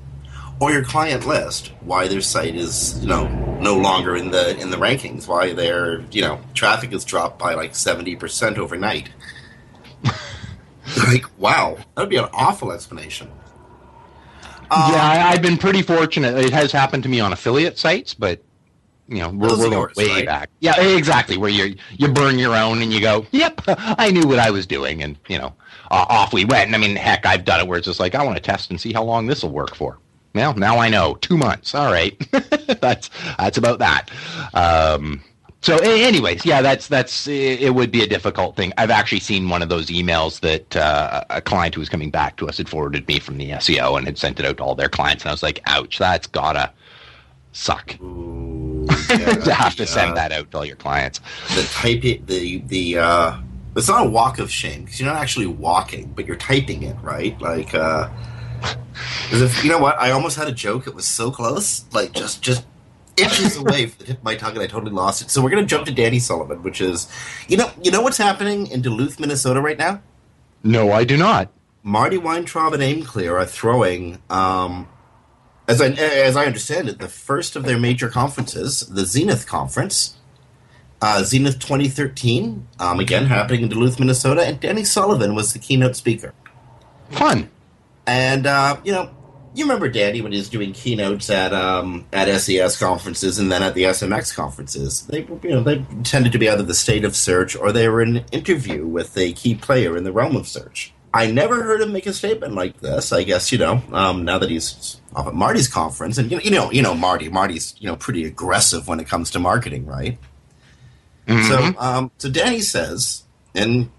[0.60, 3.26] or your client list why their site is, you know,
[3.60, 7.54] no longer in the in the rankings, why their you know traffic has dropped by
[7.54, 9.10] like seventy percent overnight.
[10.96, 13.28] Like, wow, that would be an awful explanation.
[14.70, 16.36] yeah, I, um, I've been pretty fortunate.
[16.38, 18.42] It has happened to me on affiliate sites, but
[19.08, 20.26] you know, we're, we're yours, way right?
[20.26, 20.50] back.
[20.60, 21.36] Yeah, exactly.
[21.36, 24.66] Where you you burn your own and you go, "Yep, I knew what I was
[24.66, 25.54] doing," and you know,
[25.90, 26.66] uh, off we went.
[26.66, 28.70] And I mean, heck, I've done it where it's just like, I want to test
[28.70, 29.98] and see how long this will work for.
[30.34, 31.14] Well, now I know.
[31.16, 31.74] Two months.
[31.74, 32.14] All right,
[32.80, 34.10] that's that's about that.
[34.54, 35.22] Um,
[35.62, 38.72] so, anyways, yeah, that's that's it it would be a difficult thing.
[38.76, 42.36] I've actually seen one of those emails that uh, a client who was coming back
[42.36, 44.74] to us had forwarded me from the SEO and had sent it out to all
[44.74, 46.70] their clients, and I was like, "Ouch, that's gotta
[47.52, 47.96] suck."
[48.86, 51.20] To have to send that out to all your clients.
[51.54, 53.38] The typing, the the uh,
[53.76, 56.96] it's not a walk of shame because you're not actually walking, but you're typing it,
[57.02, 57.40] right?
[57.40, 58.08] Like, uh,
[59.30, 59.98] if you know what?
[59.98, 60.86] I almost had a joke.
[60.86, 62.64] It was so close, like just just
[63.16, 65.30] inches away from the tip of my tongue, and I totally lost it.
[65.30, 67.10] So we're gonna jump to Danny Sullivan, which is,
[67.48, 70.02] you know, you know what's happening in Duluth, Minnesota right now?
[70.62, 71.50] No, I do not.
[71.82, 74.88] Marty Weintraub and Aimclear are throwing, um,
[75.68, 80.16] as I as I understand it, the first of their major conferences, the Zenith Conference,
[81.00, 85.96] uh, Zenith 2013, um, again happening in Duluth, Minnesota, and Danny Sullivan was the keynote
[85.96, 86.32] speaker.
[87.10, 87.50] Fun.
[88.06, 89.10] And uh, you know,
[89.54, 93.62] you remember Danny when he was doing keynotes at um, at SES conferences and then
[93.62, 95.06] at the SMX conferences.
[95.06, 98.02] They you know they tended to be either the state of search or they were
[98.02, 100.92] an interview with a key player in the realm of search.
[101.14, 103.12] I never heard him make a statement like this.
[103.12, 106.42] I guess you know um, now that he's off at Marty's conference, and you know,
[106.42, 107.28] you know, you know, Marty.
[107.28, 110.18] Marty's you know pretty aggressive when it comes to marketing, right?
[111.28, 113.90] So, um, so Danny says, and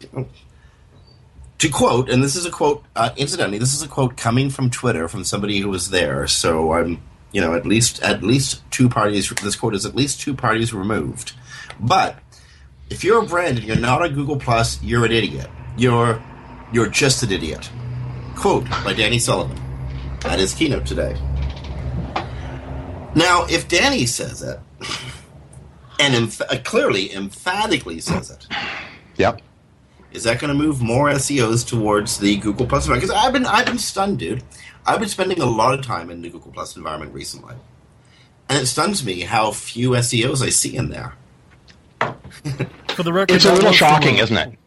[0.00, 0.28] you know,
[1.58, 4.70] to quote, and this is a quote, uh, incidentally, this is a quote coming from
[4.70, 6.28] Twitter from somebody who was there.
[6.28, 9.28] So I'm, you know, at least at least two parties.
[9.28, 11.32] This quote is at least two parties removed.
[11.80, 12.18] But
[12.90, 15.50] if you're a brand and you're not on Google Plus, you're an idiot.
[15.76, 16.22] You're
[16.72, 17.70] you're just an idiot.
[18.36, 19.58] Quote by Danny Sullivan
[20.24, 21.16] at his keynote today.
[23.14, 24.60] Now, if Danny says it,
[25.98, 28.46] and emph- uh, clearly, emphatically says it,
[29.16, 29.40] Yep.
[30.12, 33.10] is that going to move more SEOs towards the Google Plus environment?
[33.10, 34.44] Because I've been I've been stunned, dude.
[34.86, 37.54] I've been spending a lot of time in the Google Plus environment recently,
[38.48, 41.14] and it stuns me how few SEOs I see in there.
[42.94, 44.58] For the record, It's a little shocking, isn't it?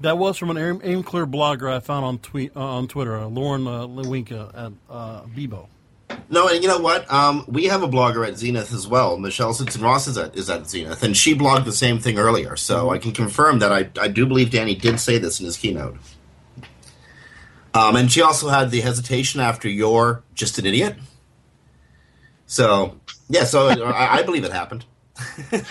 [0.00, 3.26] That was from an aim, Aimclear blogger I found on tweet uh, on Twitter, uh,
[3.26, 5.66] Lauren uh, Lewinka at uh, Bebo.
[6.30, 7.10] No, and you know what?
[7.10, 9.18] Um, we have a blogger at Zenith as well.
[9.18, 12.56] Michelle Stinson Ross is at, is at Zenith, and she blogged the same thing earlier.
[12.56, 15.56] So I can confirm that I, I do believe Danny did say this in his
[15.56, 15.96] keynote.
[17.74, 20.96] Um, and she also had the hesitation after you're just an idiot.
[22.46, 24.84] So yeah, so I, I believe it happened.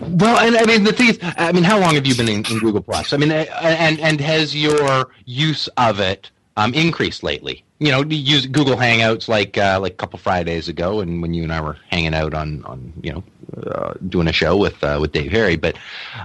[0.00, 2.44] Well, and I mean the thing is, I mean, how long have you been in,
[2.50, 3.12] in Google Plus?
[3.12, 7.64] I mean, uh, and and has your use of it um, increased lately?
[7.78, 11.34] You know, you use Google Hangouts like uh, like a couple Fridays ago, and when
[11.34, 13.24] you and I were hanging out on on you know
[13.66, 15.56] uh, doing a show with uh, with Dave Harry.
[15.56, 15.76] But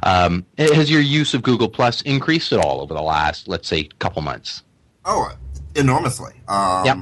[0.03, 3.85] um, has your use of Google Plus increased at all over the last, let's say,
[3.99, 4.63] couple months?
[5.05, 5.31] Oh,
[5.75, 6.33] enormously.
[6.47, 6.97] Um, Yep.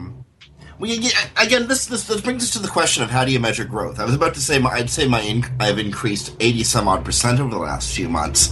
[0.81, 0.91] Well,
[1.37, 3.99] again, this, this this brings us to the question of how do you measure growth.
[3.99, 7.05] I was about to say my, I'd say my inc- I've increased eighty some odd
[7.05, 8.47] percent over the last few months,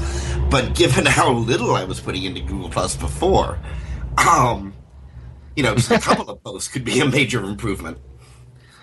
[0.51, 3.57] but given how little I was putting into Google Plus before,
[4.29, 4.75] um,
[5.55, 7.97] you know, just a couple of posts could be a major improvement.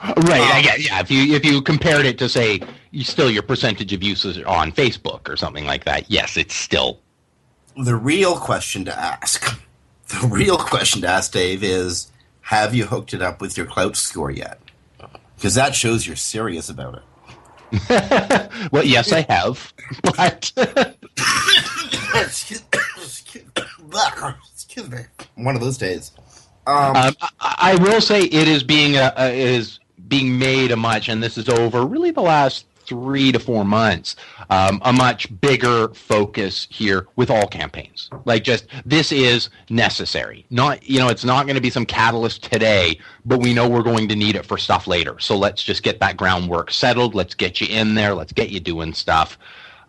[0.02, 0.40] Right.
[0.40, 0.98] I get, yeah.
[0.98, 4.72] If you if you compared it to say you still your percentage of usage on
[4.72, 6.98] Facebook or something like that, yes, it's still
[7.76, 9.56] The real question to ask,
[10.08, 12.10] the real question to ask, Dave, is
[12.46, 14.60] have you hooked it up with your Klout score yet?
[15.34, 17.02] Because that shows you're serious about it.
[18.72, 18.84] well.
[18.84, 20.52] Yes, I have, but
[22.14, 22.62] excuse,
[22.94, 23.42] excuse,
[24.54, 24.98] excuse me.
[25.34, 26.12] One of those days.
[26.68, 30.70] Um, Um, I, I will say it is being a, a, it is being made
[30.70, 34.16] a much, and this is over really the last three to four months,
[34.50, 38.10] um, a much bigger focus here with all campaigns.
[38.24, 40.46] Like just this is necessary.
[40.50, 43.82] Not you know it's not going to be some catalyst today, but we know we're
[43.82, 45.18] going to need it for stuff later.
[45.18, 47.14] So let's just get that groundwork settled.
[47.14, 48.14] Let's get you in there.
[48.14, 49.38] Let's get you doing stuff.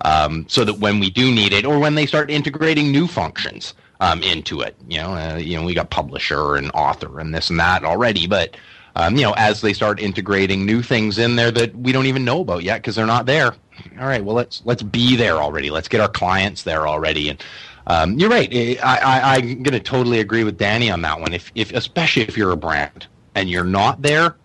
[0.01, 3.73] Um, so that when we do need it, or when they start integrating new functions
[3.99, 7.49] um, into it, you know, uh, you know, we got publisher and author and this
[7.49, 8.55] and that already, but
[8.97, 12.25] um, you know, as they start integrating new things in there that we don't even
[12.25, 13.53] know about yet because they're not there.
[13.99, 15.69] All right, well let's let's be there already.
[15.69, 17.29] Let's get our clients there already.
[17.29, 17.43] And
[17.86, 18.51] um, you're right.
[18.51, 21.31] I, I, I'm going to totally agree with Danny on that one.
[21.31, 23.05] If if especially if you're a brand
[23.36, 24.36] and you're not there,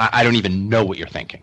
[0.00, 1.42] I, I don't even know what you're thinking.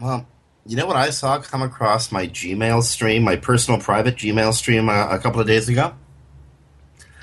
[0.00, 0.26] Well,
[0.66, 4.88] you know what I saw come across my Gmail stream, my personal private Gmail stream
[4.88, 5.94] uh, a couple of days ago?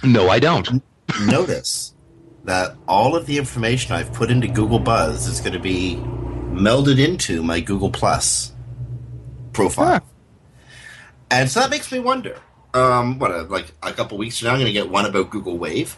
[0.06, 0.82] No, I don't.
[1.26, 1.94] Notice
[2.46, 7.00] that all of the information I've put into Google Buzz is going to be melded
[7.04, 8.54] into my Google Plus
[9.54, 10.04] profile.
[11.32, 12.40] And so that makes me wonder.
[12.74, 15.30] Um, what, uh, like a couple weeks from now, I'm going to get one about
[15.30, 15.98] Google Wave.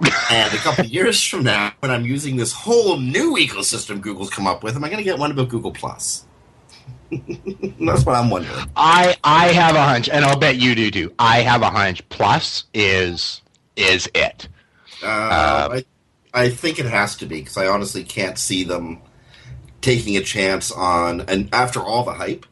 [0.30, 4.46] and a couple years from now, when I'm using this whole new ecosystem Google's come
[4.46, 6.24] up with, am I going to get one about Google Plus?
[7.10, 8.70] That's what I'm wondering.
[8.74, 11.14] I I have a hunch, and I'll bet you do too.
[11.18, 12.06] I have a hunch.
[12.08, 13.42] Plus is
[13.76, 14.48] is it?
[15.02, 15.84] Uh, I,
[16.32, 19.02] I think it has to be because I honestly can't see them
[19.80, 21.22] taking a chance on.
[21.22, 22.46] And after all the hype,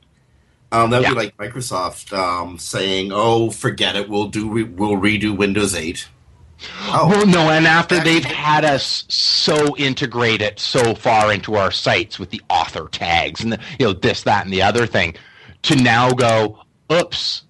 [0.72, 4.08] um, that would be like Microsoft um, saying, "Oh, forget it.
[4.08, 4.50] We'll do.
[4.50, 6.08] Re- we'll redo Windows 8."
[6.88, 7.08] Oh.
[7.08, 12.18] Well, no, and after they've had us so integrate it so far into our sites
[12.18, 15.14] with the author tags and the, you know this, that, and the other thing,
[15.62, 16.58] to now go,
[16.92, 17.44] oops,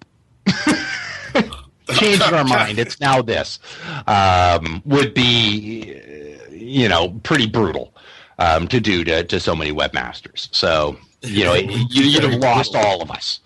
[1.95, 2.79] changed our mind.
[2.79, 3.59] It's now this
[4.07, 5.99] um, would be,
[6.51, 7.93] you know, pretty brutal
[8.39, 10.53] um, to do to, to so many webmasters.
[10.53, 13.39] So you know, you, you'd have lost all of us.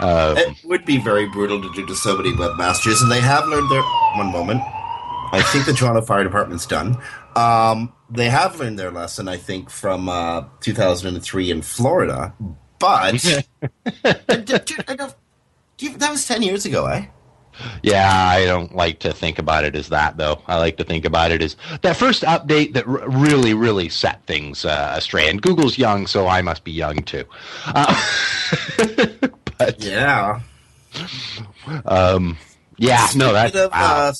[0.00, 3.46] Um, it would be very brutal to do to so many webmasters, and they have
[3.46, 3.82] learned their.
[4.16, 4.62] One moment.
[5.32, 6.98] I think the Toronto Fire Department's done.
[7.34, 12.32] Um, they have learned their lesson, I think, from uh, 2003 in Florida.
[12.78, 13.14] But
[14.02, 15.14] that
[16.10, 17.06] was 10 years ago, eh?
[17.82, 20.42] Yeah, I don't like to think about it as that, though.
[20.46, 24.24] I like to think about it as that first update that r- really, really set
[24.26, 25.28] things uh, astray.
[25.28, 27.24] And Google's young, so I must be young too.
[27.66, 28.02] Uh,
[29.58, 30.40] but yeah,
[31.86, 32.36] um,
[32.76, 34.08] yeah, no, that's of, wow.
[34.08, 34.12] uh,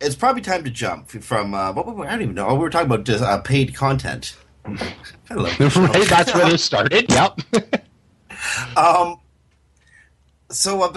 [0.00, 2.52] it's probably time to jump from uh, what, I don't even know.
[2.54, 4.36] We were talking about just, uh, paid content.
[5.30, 6.08] I love right.
[6.08, 7.10] That's where this started.
[7.10, 7.40] Yep.
[8.76, 9.16] Um
[10.50, 10.92] so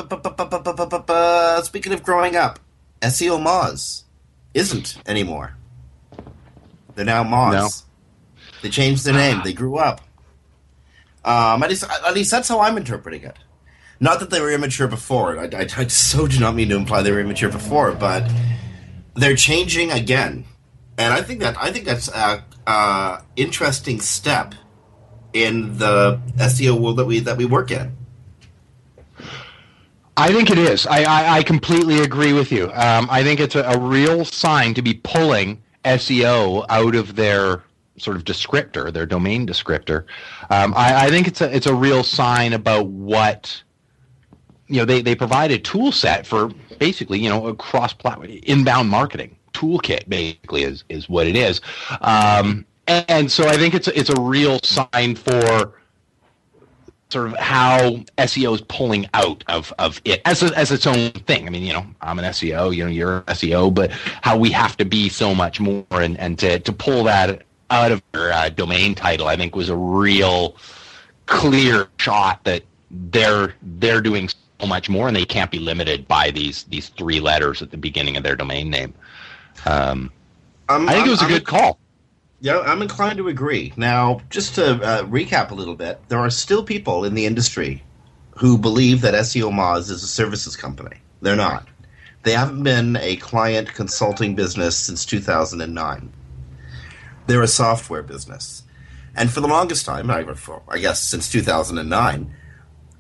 [1.64, 2.60] speaking of growing up,
[3.02, 4.04] SEOmoz
[4.54, 5.56] isn't anymore.
[6.96, 7.54] They're now Moz.
[7.54, 7.70] No.
[8.62, 9.38] They changed their name.
[9.40, 9.44] Ah.
[9.44, 10.02] They grew up.
[11.24, 13.38] Um, at least, at least that's how I'm interpreting it.
[14.00, 15.38] Not that they were immature before.
[15.40, 18.30] I, I, I so do not mean to imply they were immature before, but
[19.16, 20.46] they're changing again,
[20.98, 24.56] and I think that I think that's a, a interesting step
[25.34, 27.98] in the SEO world that we that we work in
[30.20, 30.86] I think it is.
[30.86, 32.66] I, I, I completely agree with you.
[32.74, 37.64] Um, I think it's a, a real sign to be pulling SEO out of their
[37.98, 40.04] sort of descriptor, their domain descriptor.
[40.50, 43.64] Um, I, I think it's a it's a real sign about what
[44.68, 44.86] you know.
[44.86, 46.50] They they provide a tool set for
[46.80, 50.10] basically you know a cross platform inbound marketing toolkit.
[50.10, 51.62] Basically, is is what it is.
[52.02, 55.79] Um, and, and so I think it's it's a real sign for
[57.12, 61.10] sort of how SEO is pulling out of, of it as a, as its own
[61.12, 61.48] thing.
[61.48, 63.92] I mean, you know, I'm an SEO, you know, you're an SEO, but
[64.22, 67.92] how we have to be so much more and, and to, to pull that out
[67.92, 70.56] of your uh, domain title, I think was a real
[71.26, 74.28] clear shot that they're they're doing
[74.60, 77.78] so much more and they can't be limited by these these three letters at the
[77.78, 78.94] beginning of their domain name.
[79.66, 80.12] Um,
[80.68, 81.80] I think it was a I'm- good call.
[82.42, 83.74] Yeah, I'm inclined to agree.
[83.76, 87.84] Now, just to uh, recap a little bit, there are still people in the industry
[88.38, 90.98] who believe that SEOmoz is a services company.
[91.22, 91.68] They're not.
[92.24, 96.14] They haven't been a client consulting business since 2009.
[97.28, 98.64] They're a software business.
[99.16, 100.26] And for the longest time, I,
[100.70, 102.34] I guess since 2009,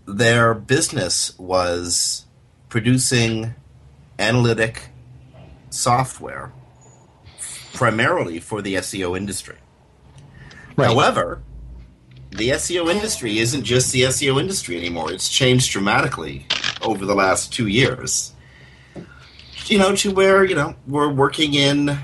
[0.05, 2.25] their business was
[2.67, 3.55] producing
[4.17, 4.89] analytic
[5.69, 6.51] software
[7.79, 9.55] primarily for the SEO industry.
[10.75, 11.41] However,
[12.31, 15.13] the SEO industry isn't just the SEO industry anymore.
[15.13, 16.45] It's changed dramatically
[16.81, 18.33] over the last two years.
[19.67, 21.97] You know, to where, you know, we're working in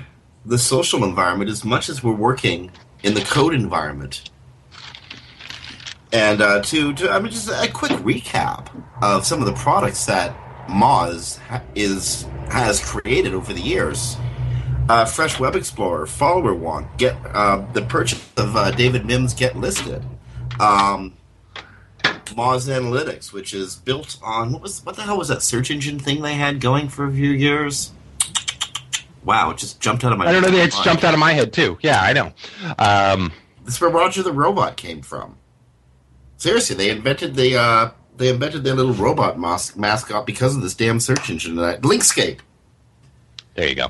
[0.46, 2.70] the social environment as much as we're working
[3.02, 4.30] in the code environment.
[6.10, 8.68] And uh, to, to, I mean, just a quick recap
[9.02, 10.34] of some of the products that
[10.68, 14.16] Moz ha- is has created over the years
[14.88, 20.02] uh, Fresh Web Explorer, Followerwonk, get uh, the purchase of uh, David Mihm's Get Listed,
[20.60, 21.14] um,
[22.02, 25.98] Moz Analytics, which is built on what was what the hell was that search engine
[25.98, 27.92] thing they had going for a few years?
[29.24, 30.26] Wow, it just jumped out of my.
[30.26, 30.48] I don't know.
[30.56, 30.84] It's mind.
[30.84, 31.78] jumped out of my head too.
[31.80, 32.32] Yeah, I know.
[32.78, 33.32] Um,
[33.64, 35.36] This is where Roger the Robot came from.
[36.36, 40.74] Seriously, they invented the uh, they invented their little robot mas- mascot because of this
[40.74, 41.56] damn search engine.
[41.56, 42.38] that Linkscape.
[43.54, 43.88] There you go.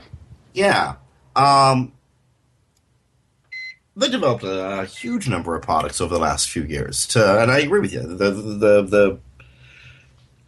[0.57, 0.95] Yeah.
[1.37, 1.93] Um,
[3.95, 7.07] they developed a, a huge number of products over the last few years.
[7.09, 8.01] To, and I agree with you.
[8.01, 9.19] The the the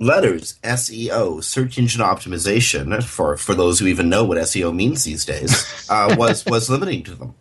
[0.00, 5.26] letters SEO, search engine optimization, for for those who even know what SEO means these
[5.26, 7.34] days, uh, was was limiting to them.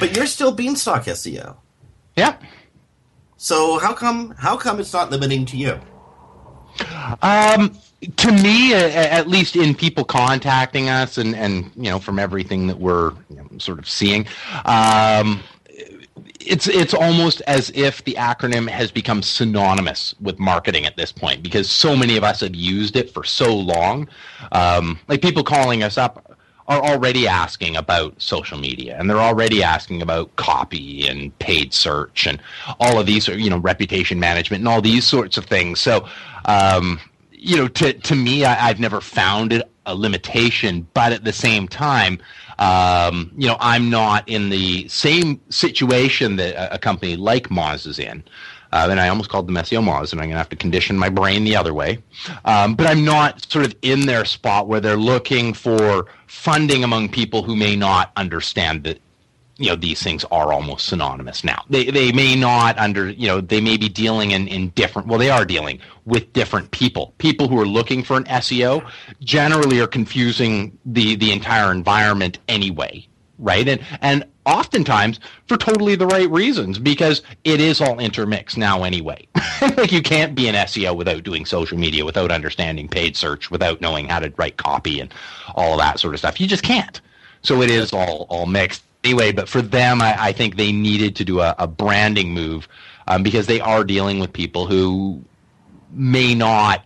[0.00, 1.56] But you're still Beanstalk SEO.
[2.16, 2.36] Yeah.
[3.36, 5.80] So how come how come it's not limiting to you?
[7.22, 7.78] Um,
[8.16, 12.78] to me, at least in people contacting us, and and you know from everything that
[12.78, 14.26] we're you know, sort of seeing,
[14.64, 15.40] um,
[16.40, 21.42] it's it's almost as if the acronym has become synonymous with marketing at this point
[21.42, 24.08] because so many of us have used it for so long.
[24.50, 26.36] Um, like people calling us up
[26.68, 32.26] are already asking about social media and they're already asking about copy and paid search
[32.26, 32.40] and
[32.78, 36.06] all of these you know reputation management and all these sorts of things so
[36.44, 37.00] um,
[37.42, 41.32] you know to to me I, have never found it a limitation but at the
[41.32, 42.20] same time
[42.58, 47.86] um, you know i'm not in the same situation that a, a company like moz
[47.86, 48.22] is in
[48.72, 51.10] uh, and I almost called them SEOmoz, and I'm going to have to condition my
[51.10, 51.98] brain the other way.
[52.46, 57.10] Um, but I'm not sort of in their spot where they're looking for funding among
[57.10, 59.01] people who may not understand that
[59.62, 63.40] you know these things are almost synonymous now they they may not under you know
[63.40, 67.48] they may be dealing in in different well they are dealing with different people people
[67.48, 68.84] who are looking for an seo
[69.20, 73.06] generally are confusing the the entire environment anyway
[73.38, 78.82] right and and oftentimes for totally the right reasons because it is all intermixed now
[78.82, 79.26] anyway.
[79.76, 83.80] like you can't be an SEO without doing social media, without understanding paid search, without
[83.80, 85.14] knowing how to write copy and
[85.54, 86.40] all of that sort of stuff.
[86.40, 87.00] You just can't.
[87.42, 89.32] So it is all all mixed anyway.
[89.32, 92.68] But for them, I, I think they needed to do a, a branding move
[93.06, 95.22] um, because they are dealing with people who
[95.90, 96.84] may not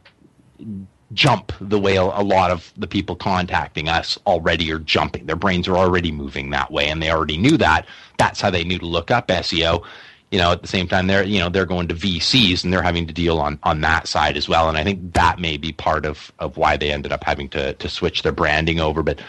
[1.13, 5.27] jump the way a, a, lot of the people contacting us already are jumping.
[5.27, 7.87] Their brains are already moving that way, and they already knew that.
[8.19, 9.85] That's how they knew to look up SEO.
[10.31, 12.83] You know, at the same time, they're you know they're going to VCs and they're
[12.83, 14.69] having to deal on on that side as well.
[14.69, 17.75] And I think that may be part of of why they ended up having to
[17.75, 19.03] to switch their branding over.
[19.03, 19.21] But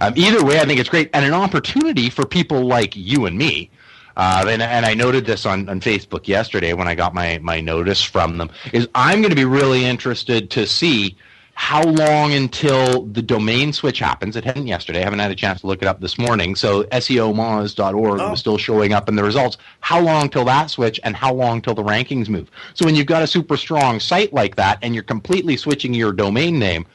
[0.00, 3.36] um, either way, I think it's great and an opportunity for people like you and
[3.36, 3.70] me.
[4.16, 7.60] Uh, and, and I noted this on, on Facebook yesterday when I got my, my
[7.60, 8.50] notice from them.
[8.72, 11.18] Is I'm going to be really interested to see
[11.58, 14.36] how long until the domain switch happens?
[14.36, 15.00] It hadn't yesterday.
[15.00, 16.54] I haven't had a chance to look it up this morning.
[16.54, 18.30] So SEOmoz.org oh.
[18.30, 19.56] was still showing up in the results.
[19.80, 22.50] How long till that switch and how long till the rankings move?
[22.74, 26.12] So when you've got a super strong site like that and you're completely switching your
[26.12, 26.86] domain name,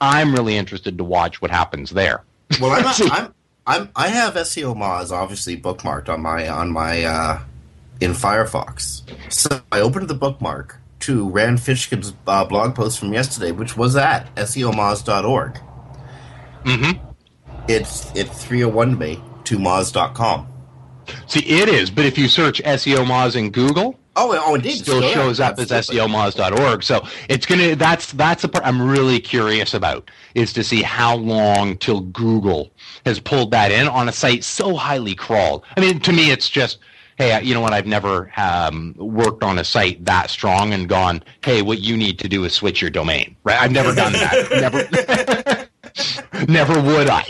[0.00, 2.22] I'm really interested to watch what happens there.
[2.60, 3.34] Well, I'm, not, I'm,
[3.66, 7.42] I'm I have SEOmoz obviously bookmarked on my on my uh,
[8.00, 9.02] in Firefox.
[9.28, 13.94] So I opened the bookmark to Rand Fishkin's uh, blog post from yesterday, which was
[13.94, 15.60] at SEOmoz.org.
[16.64, 17.10] Mm-hmm.
[17.68, 20.48] It's it's 301 me to Moz.com.
[21.26, 25.40] See, it is, but if you search SEOmoz in Google, oh, oh, indeed, still shows
[25.40, 26.82] up as SEOmoz.org.
[26.82, 27.76] So it's gonna.
[27.76, 32.70] That's that's the part I'm really curious about is to see how long till Google
[33.04, 35.64] has pulled that in on a site so highly crawled.
[35.76, 36.78] I mean, to me, it's just
[37.16, 37.72] hey, you know what?
[37.72, 42.18] I've never um, worked on a site that strong and gone, hey, what you need
[42.20, 43.36] to do is switch your domain.
[43.44, 43.60] Right?
[43.60, 44.48] I've never done that.
[45.50, 45.68] never.
[46.48, 47.24] never would I.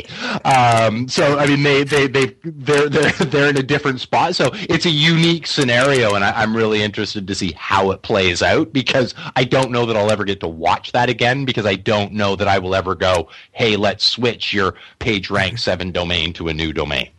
[0.45, 4.35] Um, so I mean, they they they they're they're they're in a different spot.
[4.35, 8.43] So it's a unique scenario, and I, am really interested to see how it plays
[8.43, 11.75] out because I don't know that I'll ever get to watch that again because I
[11.75, 16.33] don't know that I will ever go, hey, let's switch your page rank seven domain
[16.35, 17.11] to a new domain.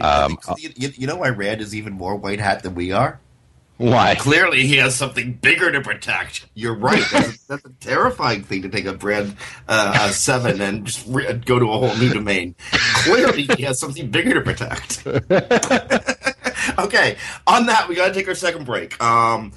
[0.00, 3.20] Um, you, you know why Rand is even more white hat than we are?
[3.80, 4.14] Why?
[4.14, 6.46] Clearly, he has something bigger to protect.
[6.52, 7.02] You're right.
[7.10, 9.36] That's, a, that's a terrifying thing to take a brand
[9.68, 12.54] uh, seven and just re- go to a whole new domain.
[12.72, 15.06] Clearly, he has something bigger to protect.
[16.78, 17.16] okay,
[17.46, 19.02] on that, we got to take our second break.
[19.02, 19.52] Um,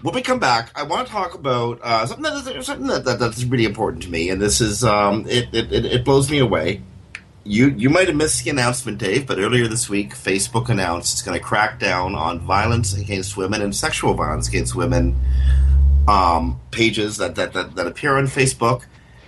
[0.00, 3.18] when we come back, I want to talk about uh, something, that, something that, that,
[3.18, 6.80] that's really important to me, and this is um, it, it, it blows me away
[7.44, 11.22] you you might have missed the announcement, Dave, but earlier this week, Facebook announced it's
[11.22, 15.18] going to crack down on violence against women and sexual violence against women
[16.06, 18.84] um, pages that, that, that, that, appear on Facebook.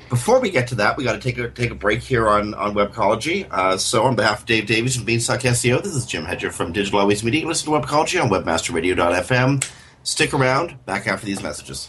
[0.09, 2.53] Before we get to that, we got to take a take a break here on
[2.55, 3.49] on Webcology.
[3.51, 6.73] Uh, so, on behalf of Dave Davies from Beanstalk SEO, this is Jim Hedger from
[6.73, 7.47] Digital Always Media.
[7.47, 9.67] Listen to Webcology on WebmasterRadio.fm.
[10.03, 10.85] Stick around.
[10.85, 11.89] Back after these messages.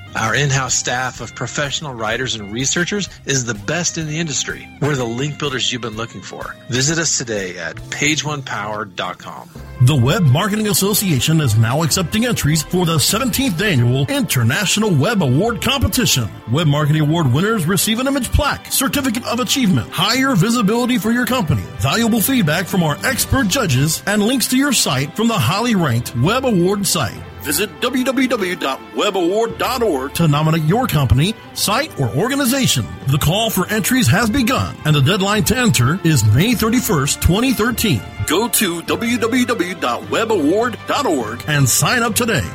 [0.15, 4.67] Our in house staff of professional writers and researchers is the best in the industry.
[4.81, 6.55] We're the link builders you've been looking for.
[6.69, 9.49] Visit us today at pageonepower.com.
[9.83, 15.61] The Web Marketing Association is now accepting entries for the 17th annual International Web Award
[15.61, 16.29] Competition.
[16.51, 21.25] Web Marketing Award winners receive an image plaque, certificate of achievement, higher visibility for your
[21.25, 25.73] company, valuable feedback from our expert judges, and links to your site from the highly
[25.73, 27.30] ranked Web Award site.
[27.41, 32.85] Visit www.webaward.org to nominate your company, site, or organization.
[33.07, 38.01] The call for entries has begun, and the deadline to enter is May 31st, 2013.
[38.27, 42.47] Go to www.webaward.org and sign up today.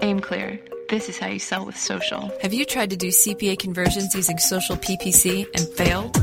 [0.00, 0.60] Aimclear.
[0.88, 2.30] This is how you sell with social.
[2.42, 6.16] Have you tried to do CPA conversions using social PPC and failed?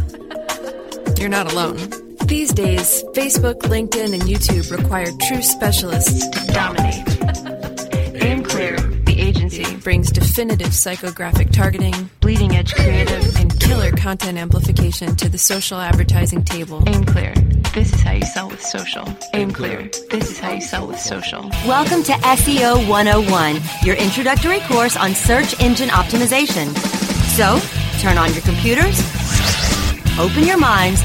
[1.19, 1.77] You're not alone.
[2.31, 7.05] These days, Facebook, LinkedIn, and YouTube require true specialists to dominate.
[8.23, 15.27] Aimclear, the agency, brings definitive psychographic targeting, bleeding edge creative, and killer content amplification to
[15.27, 16.79] the social advertising table.
[16.83, 17.35] Aimclear.
[17.73, 19.03] This is how you sell with social.
[19.33, 19.91] Aimclear.
[20.09, 21.49] This is how you sell with social.
[21.67, 26.73] Welcome to SEO 101, your introductory course on search engine optimization.
[27.35, 27.59] So,
[27.99, 29.01] turn on your computers,
[30.17, 31.01] open your minds,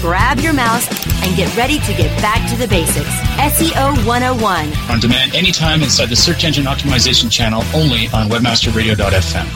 [0.00, 0.86] grab your mouse,
[1.24, 3.08] and get ready to get back to the basics.
[3.38, 4.72] SEO 101.
[4.90, 9.46] On demand anytime inside the search engine optimization channel only on webmasterradio.fm.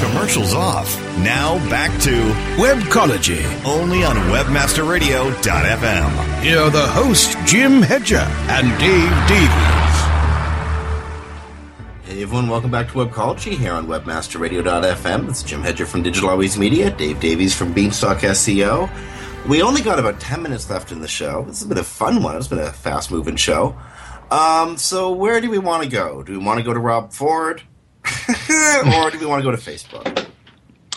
[0.00, 0.98] Commercials off.
[1.18, 2.10] Now back to
[2.56, 6.42] Webcology, only on webmasterradio.fm.
[6.42, 9.83] Here are the hosts, Jim Hedger and Dave Davies.
[12.14, 15.28] Hey everyone, welcome back to Webcology here on WebmasterRadio.fm.
[15.28, 18.88] It's Jim Hedger from Digital Always Media, Dave Davies from Beanstalk SEO.
[19.48, 21.42] We only got about 10 minutes left in the show.
[21.42, 22.36] This has been a fun one.
[22.36, 23.76] It's been a fast moving show.
[24.30, 26.22] Um, so, where do we want to go?
[26.22, 27.62] Do we want to go to Rob Ford?
[28.04, 30.28] or do we want to go to Facebook?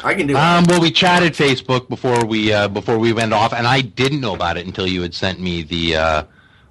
[0.03, 0.39] I can do it.
[0.39, 4.21] Um, well, we chatted Facebook before we uh, before we went off, and I didn't
[4.21, 5.95] know about it until you had sent me the.
[5.95, 6.23] Uh,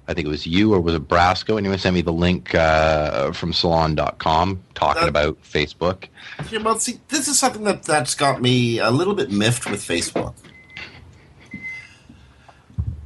[0.07, 2.55] I think it was you or was it Brasco, and you sent me the link
[2.55, 6.05] uh, from Salon.com talking That- about Facebook.
[6.49, 9.81] Yeah, well, see, this is something that that's got me a little bit miffed with
[9.81, 10.33] Facebook.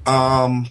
[0.06, 0.68] Um,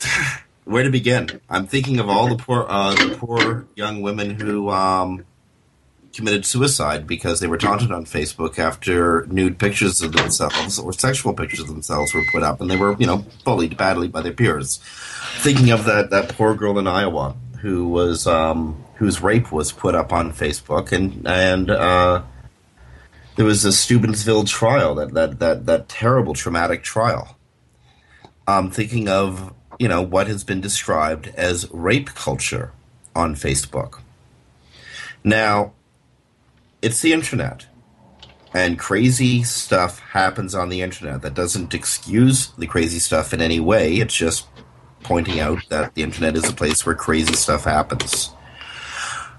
[0.64, 1.40] where to begin?
[1.48, 5.24] I'm thinking of all the poor, uh, the poor young women who um,
[6.14, 11.32] committed suicide because they were taunted on Facebook after nude pictures of themselves or sexual
[11.32, 14.32] pictures of themselves were put up, and they were, you know, bullied badly by their
[14.32, 14.78] peers.
[15.38, 19.94] Thinking of that that poor girl in Iowa who was um, whose rape was put
[19.94, 22.22] up on Facebook, and and uh,
[23.36, 27.36] there was a Steubenville trial that that that that terrible traumatic trial.
[28.48, 32.72] I'm thinking of you know what has been described as rape culture
[33.14, 34.00] on Facebook.
[35.22, 35.72] Now,
[36.82, 37.66] it's the internet,
[38.52, 41.22] and crazy stuff happens on the internet.
[41.22, 43.96] That doesn't excuse the crazy stuff in any way.
[43.96, 44.46] It's just
[45.02, 48.30] pointing out that the internet is a place where crazy stuff happens.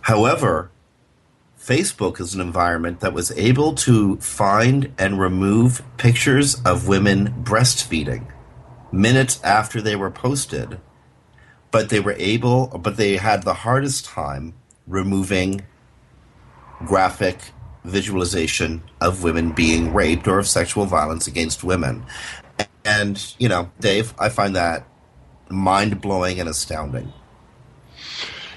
[0.02, 0.72] However,
[1.60, 8.32] Facebook is an environment that was able to find and remove pictures of women breastfeeding
[8.92, 10.80] minutes after they were posted,
[11.70, 14.54] but they were able, but they had the hardest time
[14.88, 15.62] removing
[16.86, 17.38] graphic
[17.84, 22.06] visualization of women being raped or of sexual violence against women.
[22.86, 24.86] And, you know, Dave, I find that
[25.50, 27.12] mind blowing and astounding.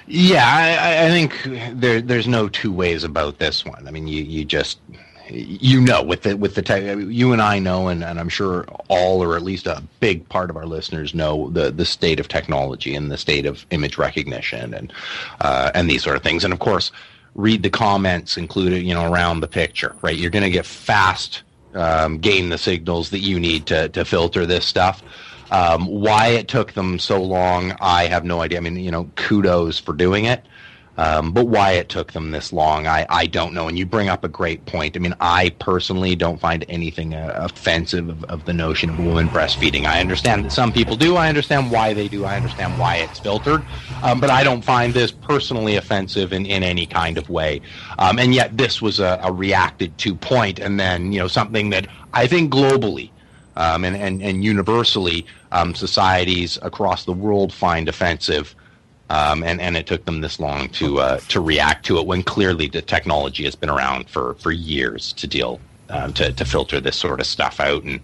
[0.06, 3.88] Yeah, I- I, think there, there's no two ways about this one.
[3.88, 4.78] I mean, you, you just
[5.30, 8.66] you know with the with the tech, you and I know, and, and I'm sure
[8.88, 12.28] all or at least a big part of our listeners know the the state of
[12.28, 14.92] technology and the state of image recognition and
[15.40, 16.44] uh, and these sort of things.
[16.44, 16.92] And of course,
[17.34, 19.94] read the comments included, you know, around the picture.
[20.02, 21.42] Right, you're going to get fast
[21.74, 25.02] um, gain the signals that you need to to filter this stuff.
[25.50, 28.58] Um, why it took them so long, I have no idea.
[28.58, 30.44] I mean, you know, kudos for doing it.
[30.96, 33.66] Um, but why it took them this long, I, I don't know.
[33.66, 34.96] And you bring up a great point.
[34.96, 39.02] I mean, I personally don't find anything uh, offensive of, of the notion of a
[39.02, 39.86] woman breastfeeding.
[39.86, 41.16] I understand that some people do.
[41.16, 42.24] I understand why they do.
[42.24, 43.64] I understand why it's filtered.
[44.02, 47.60] Um, but I don't find this personally offensive in, in any kind of way.
[47.98, 51.70] Um, and yet, this was a, a reacted to point, and then you know something
[51.70, 53.10] that I think globally
[53.56, 58.54] um, and, and and universally um, societies across the world find offensive.
[59.14, 62.24] Um, and, and it took them this long to uh, to react to it when
[62.24, 66.80] clearly the technology has been around for, for years to deal um, to, to filter
[66.80, 68.00] this sort of stuff out and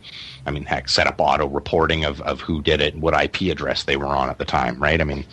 [0.47, 3.51] I mean heck set up auto reporting of, of who did it and what IP
[3.51, 5.01] address they were on at the time right?
[5.01, 5.25] I mean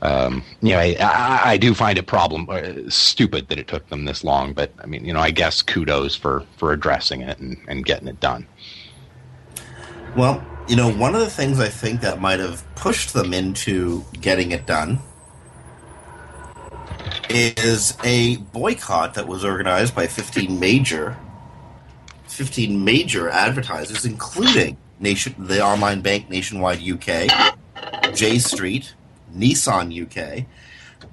[0.00, 3.86] um, you know I, I, I do find it problem uh, stupid that it took
[3.90, 7.38] them this long but I mean you know I guess kudos for for addressing it
[7.38, 8.46] and, and getting it done.
[10.16, 10.42] Well,
[10.72, 14.52] you know, one of the things I think that might have pushed them into getting
[14.52, 15.00] it done
[17.28, 21.18] is a boycott that was organized by 15 major
[22.26, 28.94] 15 major advertisers including nation the online bank Nationwide UK, J Street,
[29.36, 30.46] Nissan UK,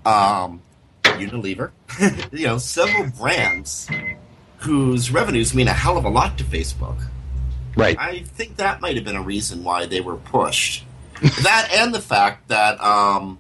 [0.06, 0.62] um,
[1.04, 1.72] Unilever,
[2.32, 3.90] you know, several brands
[4.60, 7.10] whose revenues mean a hell of a lot to Facebook.
[7.76, 7.98] Right.
[8.00, 10.86] I think that might have been a reason why they were pushed.
[11.44, 13.40] that and the fact that um,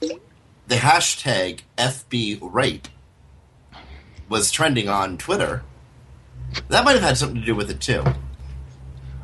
[0.00, 2.88] the hashtag FB rape
[4.28, 5.62] was trending on Twitter.
[6.68, 8.04] That might have had something to do with it too.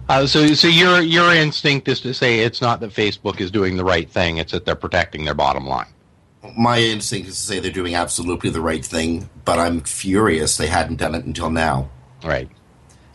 [0.08, 3.76] Uh, so, so your your instinct is to say it's not that Facebook is doing
[3.76, 5.86] the right thing; it's that they're protecting their bottom line.
[6.58, 10.66] My instinct is to say they're doing absolutely the right thing, but I'm furious they
[10.66, 11.90] hadn't done it until now.
[12.24, 12.48] Right.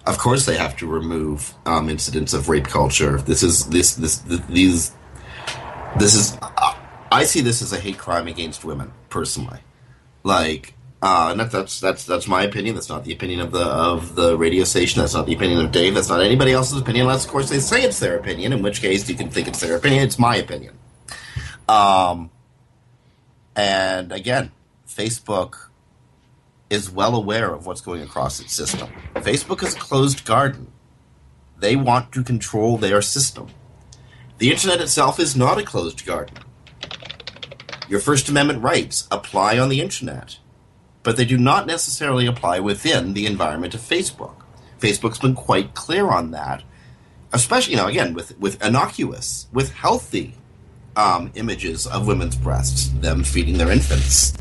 [0.07, 3.17] Of course, they have to remove um, incidents of rape culture.
[3.17, 4.91] This is this this, th these.
[5.97, 6.37] This is.
[6.41, 6.75] Uh,
[7.11, 9.59] I see this as a hate crime against women, personally.
[10.23, 12.75] Like, uh, and that, that's that's that's my opinion.
[12.75, 15.01] That's not the opinion of the of the radio station.
[15.01, 15.95] That's not the opinion of Dave.
[15.95, 18.53] That's not anybody else's opinion, unless of course they say it's their opinion.
[18.53, 20.03] In which case, you can think it's their opinion.
[20.03, 20.77] It's my opinion.
[21.67, 22.29] Um,
[23.55, 24.51] and again,
[24.87, 25.64] Facebook
[26.69, 28.89] is well aware of what's going across its system.
[29.15, 30.71] Facebook is a closed garden.
[31.57, 33.47] They want to control their system.
[34.37, 36.37] The internet itself is not a closed garden.
[37.87, 40.39] Your First Amendment rights apply on the internet,
[41.03, 44.35] but they do not necessarily apply within the environment of Facebook.
[44.79, 46.63] Facebook's been quite clear on that,
[47.31, 50.35] especially, you know, again, with, with innocuous, with healthy
[50.95, 54.33] um, images of women's breasts, them feeding their infants.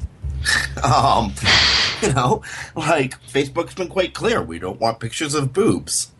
[0.83, 1.33] um,
[2.03, 2.42] you know,
[2.74, 4.42] like Facebook's been quite clear.
[4.42, 6.12] We don't want pictures of boobs.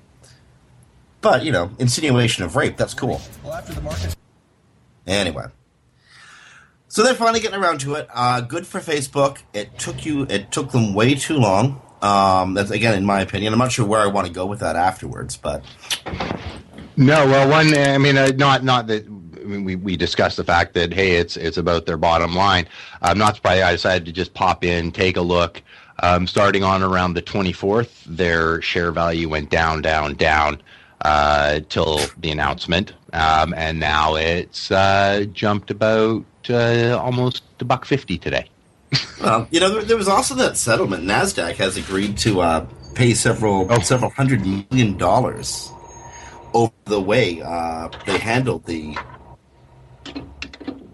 [1.20, 3.20] But, you know, insinuation of rape, that's cool.
[3.43, 4.14] Well, after the market.
[5.07, 5.47] Anyway.
[6.89, 8.09] So they're finally getting around to it.
[8.12, 9.39] Uh, good for Facebook.
[9.53, 10.27] It took you.
[10.29, 11.81] It took them way too long.
[12.03, 13.53] Um, that's again, in my opinion.
[13.53, 15.64] I'm not sure where I want to go with that afterwards, but
[16.97, 19.07] No, well, one, I mean, uh, not not that
[19.45, 22.67] I mean, we we discussed the fact that hey, it's it's about their bottom line.
[23.03, 23.63] I'm not surprised.
[23.63, 25.63] I decided to just pop in, take a look.
[26.03, 30.61] Um, starting on around the 24th, their share value went down, down, down
[31.03, 37.85] uh, till the announcement, um, and now it's uh, jumped about uh, almost a buck
[37.85, 38.49] fifty today.
[39.21, 41.05] um, you know, there, there was also that settlement.
[41.05, 45.71] Nasdaq has agreed to uh, pay several several hundred million dollars
[46.55, 48.97] over the way uh, they handled the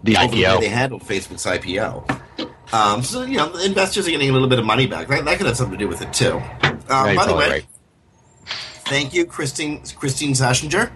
[0.03, 0.55] the IPO.
[0.59, 2.19] way they handled Facebook's IPO.
[2.73, 5.07] Um, so you know, investors are getting a little bit of money back.
[5.07, 6.37] That, that could have something to do with it too.
[6.37, 6.43] Um,
[6.89, 7.65] Right, by the way, right.
[8.85, 10.89] thank you, Christine Christine Saschinger.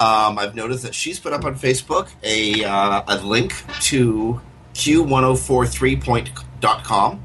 [0.00, 3.52] Um, I've noticed that she's put up on Facebook a uh, a link
[3.82, 4.40] to
[4.74, 7.20] q1043.com.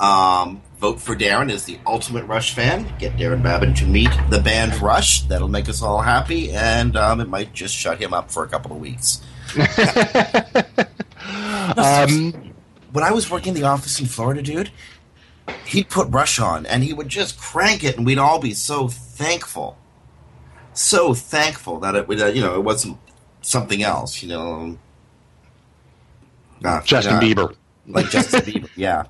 [0.00, 2.92] Um, vote for Daron as the ultimate Rush fan.
[2.98, 5.22] Get Daron Babin to meet the band Rush.
[5.22, 8.48] That'll make us all happy, and um, it might just shut him up for a
[8.48, 9.22] couple of weeks.
[11.76, 12.52] um,
[12.90, 14.72] when I was working in the office in Florida, dude,
[15.66, 18.88] he'd put Rush on, and he would just crank it, and we'd all be so
[18.88, 19.78] thankful,
[20.74, 22.98] so thankful that it uh, you know, it wasn't
[23.40, 24.76] something else, you know.
[26.64, 27.54] Uh, Justin uh, Bieber.
[27.86, 29.04] like Justin Bieber, yeah.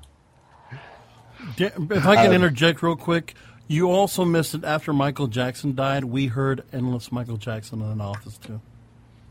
[1.55, 3.35] Da- If I can Um, interject real quick,
[3.67, 6.03] you also missed it after Michael Jackson died.
[6.05, 8.59] We heard endless Michael Jackson in an office too.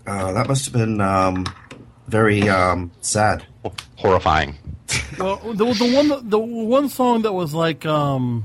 [0.07, 1.47] Uh, that must have been um,
[2.09, 3.45] very um, sad,
[3.97, 4.57] horrifying.
[5.19, 8.45] Well, the, the one the one song that was like um,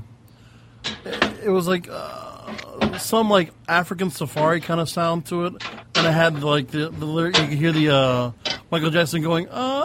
[1.44, 5.54] it was like uh, some like African safari kind of sound to it,
[5.96, 7.38] and it had like the the lyric.
[7.40, 8.32] You could hear the uh,
[8.72, 9.48] Michael Jackson going.
[9.52, 9.84] Ah,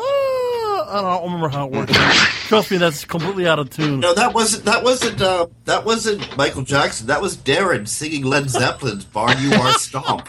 [0.93, 1.93] I don't remember how it works.
[2.49, 4.01] Trust me, that's completely out of tune.
[4.01, 4.65] No, that wasn't.
[4.67, 5.21] That wasn't.
[5.23, 7.07] Uh, that wasn't Michael Jackson.
[7.07, 10.29] That was Daron singing Led Zeppelin's "Bron-Y-Aur Stomp."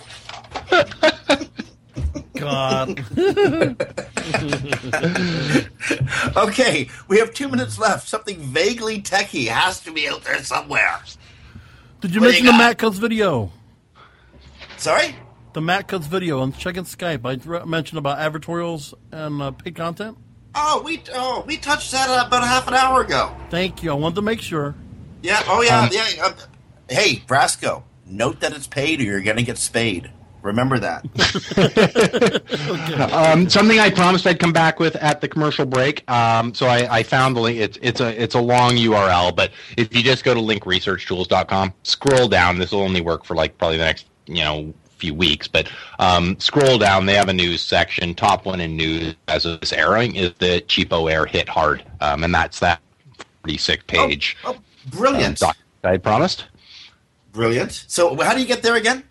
[2.35, 2.99] God.
[6.37, 8.07] okay, we have two minutes left.
[8.07, 10.99] Something vaguely techie has to be out there somewhere.
[12.01, 12.57] Did you What mention you the?
[12.57, 13.51] Matt Cutts video?
[14.77, 15.15] Sorry?
[15.53, 17.25] The Matt Cutts video on checking Skype.
[17.25, 20.17] I mentioned about advertorials and uh, paid content.
[20.55, 23.35] Oh, we oh we touched that about half an hour ago.
[23.49, 23.91] Thank you.
[23.91, 24.75] I wanted to make sure.
[25.21, 25.41] Yeah.
[25.47, 25.81] Oh yeah.
[25.81, 26.25] Um, yeah.
[26.25, 26.33] Um,
[26.89, 27.83] hey, Brasco.
[28.05, 30.11] Note that it's paid, or you're gonna get spayed.
[30.43, 31.05] Remember that.
[33.13, 36.09] um, something I promised I'd come back with at the commercial break.
[36.11, 37.59] Um, so I, I found the link.
[37.59, 42.27] It's it's a it's a long URL, but if you just go to linkresearchtools.com, scroll
[42.27, 42.59] down.
[42.59, 44.73] This will only work for like probably the next you know
[45.03, 47.05] few weeks, but um, scroll down.
[47.05, 48.15] They have a news section.
[48.15, 52.33] Top one in news as of this airing is the CheapOair hit hard, um, and
[52.33, 52.79] that's that
[53.41, 54.37] 46 page.
[54.45, 54.55] Oh,
[54.87, 55.43] brilliant.
[55.43, 56.45] uh, doc I promised.
[57.33, 57.83] Brilliant.
[57.87, 59.03] So how do you get there again?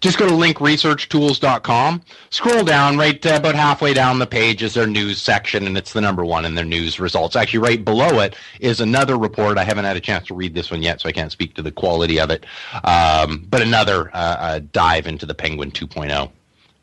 [0.00, 4.86] Just go to linkresearchtools.com scroll down right uh, about halfway down the page is their
[4.86, 7.36] news section and it's the number one in their news results.
[7.36, 9.58] Actually right below it is another report.
[9.58, 11.62] I haven't had a chance to read this one yet so i can't speak to
[11.62, 12.46] the quality of it.
[12.84, 16.30] Um, but another uh, uh, dive into the penguin 2.0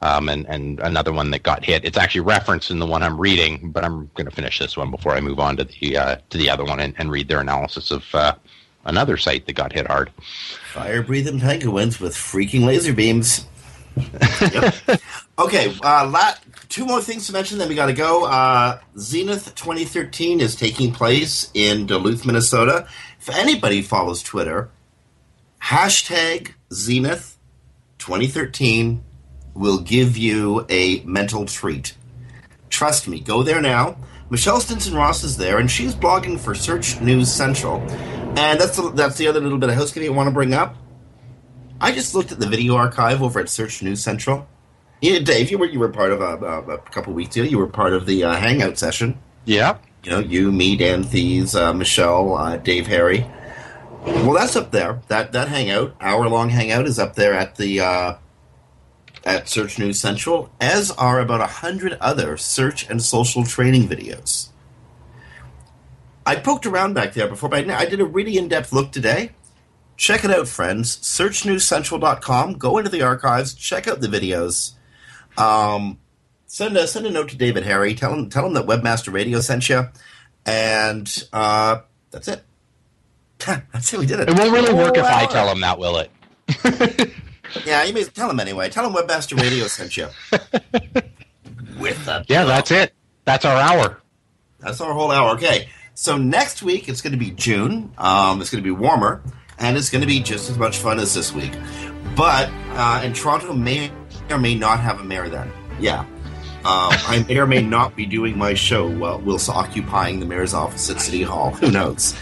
[0.02, 1.84] um, and, and another one that got hit.
[1.86, 4.92] It's actually referenced in the one I'm reading, but I'm going to finish this one
[4.92, 7.42] before I move on to the uh, to the other one and, and read their
[7.42, 8.36] analysis of uh,
[8.90, 10.12] another site that got hit hard.
[10.74, 13.46] Fire breathing penguins with freaking laser beams.
[14.42, 15.02] Yep.
[15.38, 16.36] Okay, uh, la-
[16.68, 18.26] two more things to mention, then we got to go.
[18.26, 22.88] Uh, Zenith 2013 is taking place in Duluth, Minnesota.
[23.20, 24.70] If anybody follows Twitter,
[25.62, 27.38] hashtag Zenith
[28.00, 29.04] 2013
[29.54, 31.96] will give you a mental treat.
[32.70, 33.98] Trust me, go there now.
[34.30, 37.80] Michelle Stinson Ross is there, and she's blogging for Search News Central.
[38.38, 40.76] And that's the, that's the other little bit of housekeeping I want to bring up.
[41.82, 44.48] I just looked at the video archive over at Search News Central.
[45.02, 47.46] Yeah, Dave, you were you were part of a, a, a couple weeks ago.
[47.46, 49.18] You were part of the uh, hangout session.
[49.46, 49.78] Yeah.
[50.04, 53.26] You know, you, me, Dan Thies, uh, Michelle, uh, Dave, Harry.
[54.06, 55.02] Well, that's up there.
[55.08, 58.16] That that hangout, hour long hangout, is up there at the uh,
[59.26, 60.50] at Search News Central.
[60.60, 64.49] As are about a hundred other search and social training videos.
[66.30, 69.32] I poked around back there before, but I did a really in depth look today.
[69.98, 71.06] Check it out, friends.
[71.06, 72.54] Search SearchNewsCentral.com.
[72.54, 73.56] Go into the archives.
[73.56, 74.74] Check out the videos.
[75.38, 75.98] Um,
[76.46, 77.96] send a send a note to David Harry.
[77.96, 79.88] Tell him tell him that Webmaster Radio sent you,
[80.46, 81.80] and uh,
[82.12, 82.44] that's it.
[83.40, 84.00] that's it.
[84.00, 84.30] We did it.
[84.30, 87.12] It won't really work if I tell him that, will it?
[87.66, 88.70] Yeah, you may tell him anyway.
[88.70, 90.08] Tell him Webmaster Radio sent you.
[91.80, 92.26] With that.
[92.30, 92.94] Yeah, that's it.
[93.26, 94.00] That's our hour.
[94.60, 95.32] That's our whole hour.
[95.32, 95.68] Okay.
[96.00, 97.92] So next week it's going to be June.
[97.98, 99.22] Um, it's going to be warmer,
[99.58, 101.52] and it's going to be just as much fun as this week.
[102.16, 103.92] But uh, and Toronto may
[104.30, 105.52] or may not have a mayor then.
[105.78, 106.06] Yeah.
[106.60, 110.54] Um, I may or may not be doing my show while whilst occupying the mayor's
[110.54, 111.52] office at City Hall.
[111.52, 112.16] Who knows?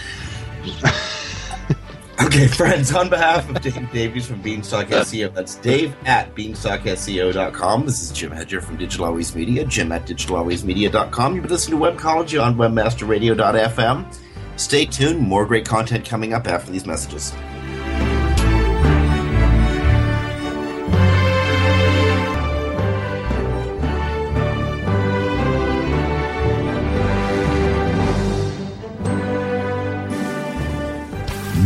[2.22, 7.86] Okay, friends, on behalf of Dave Davies from Beanstalk SEO, that's Dave at beanstalkseo.com.
[7.86, 11.36] This is Jim Hedger from Digital Always Media, Jim at digitalwaysmedia.com.
[11.36, 14.16] You've been listening to Webcology on webmasterradio.fm.
[14.58, 17.34] Stay tuned, more great content coming up after these messages.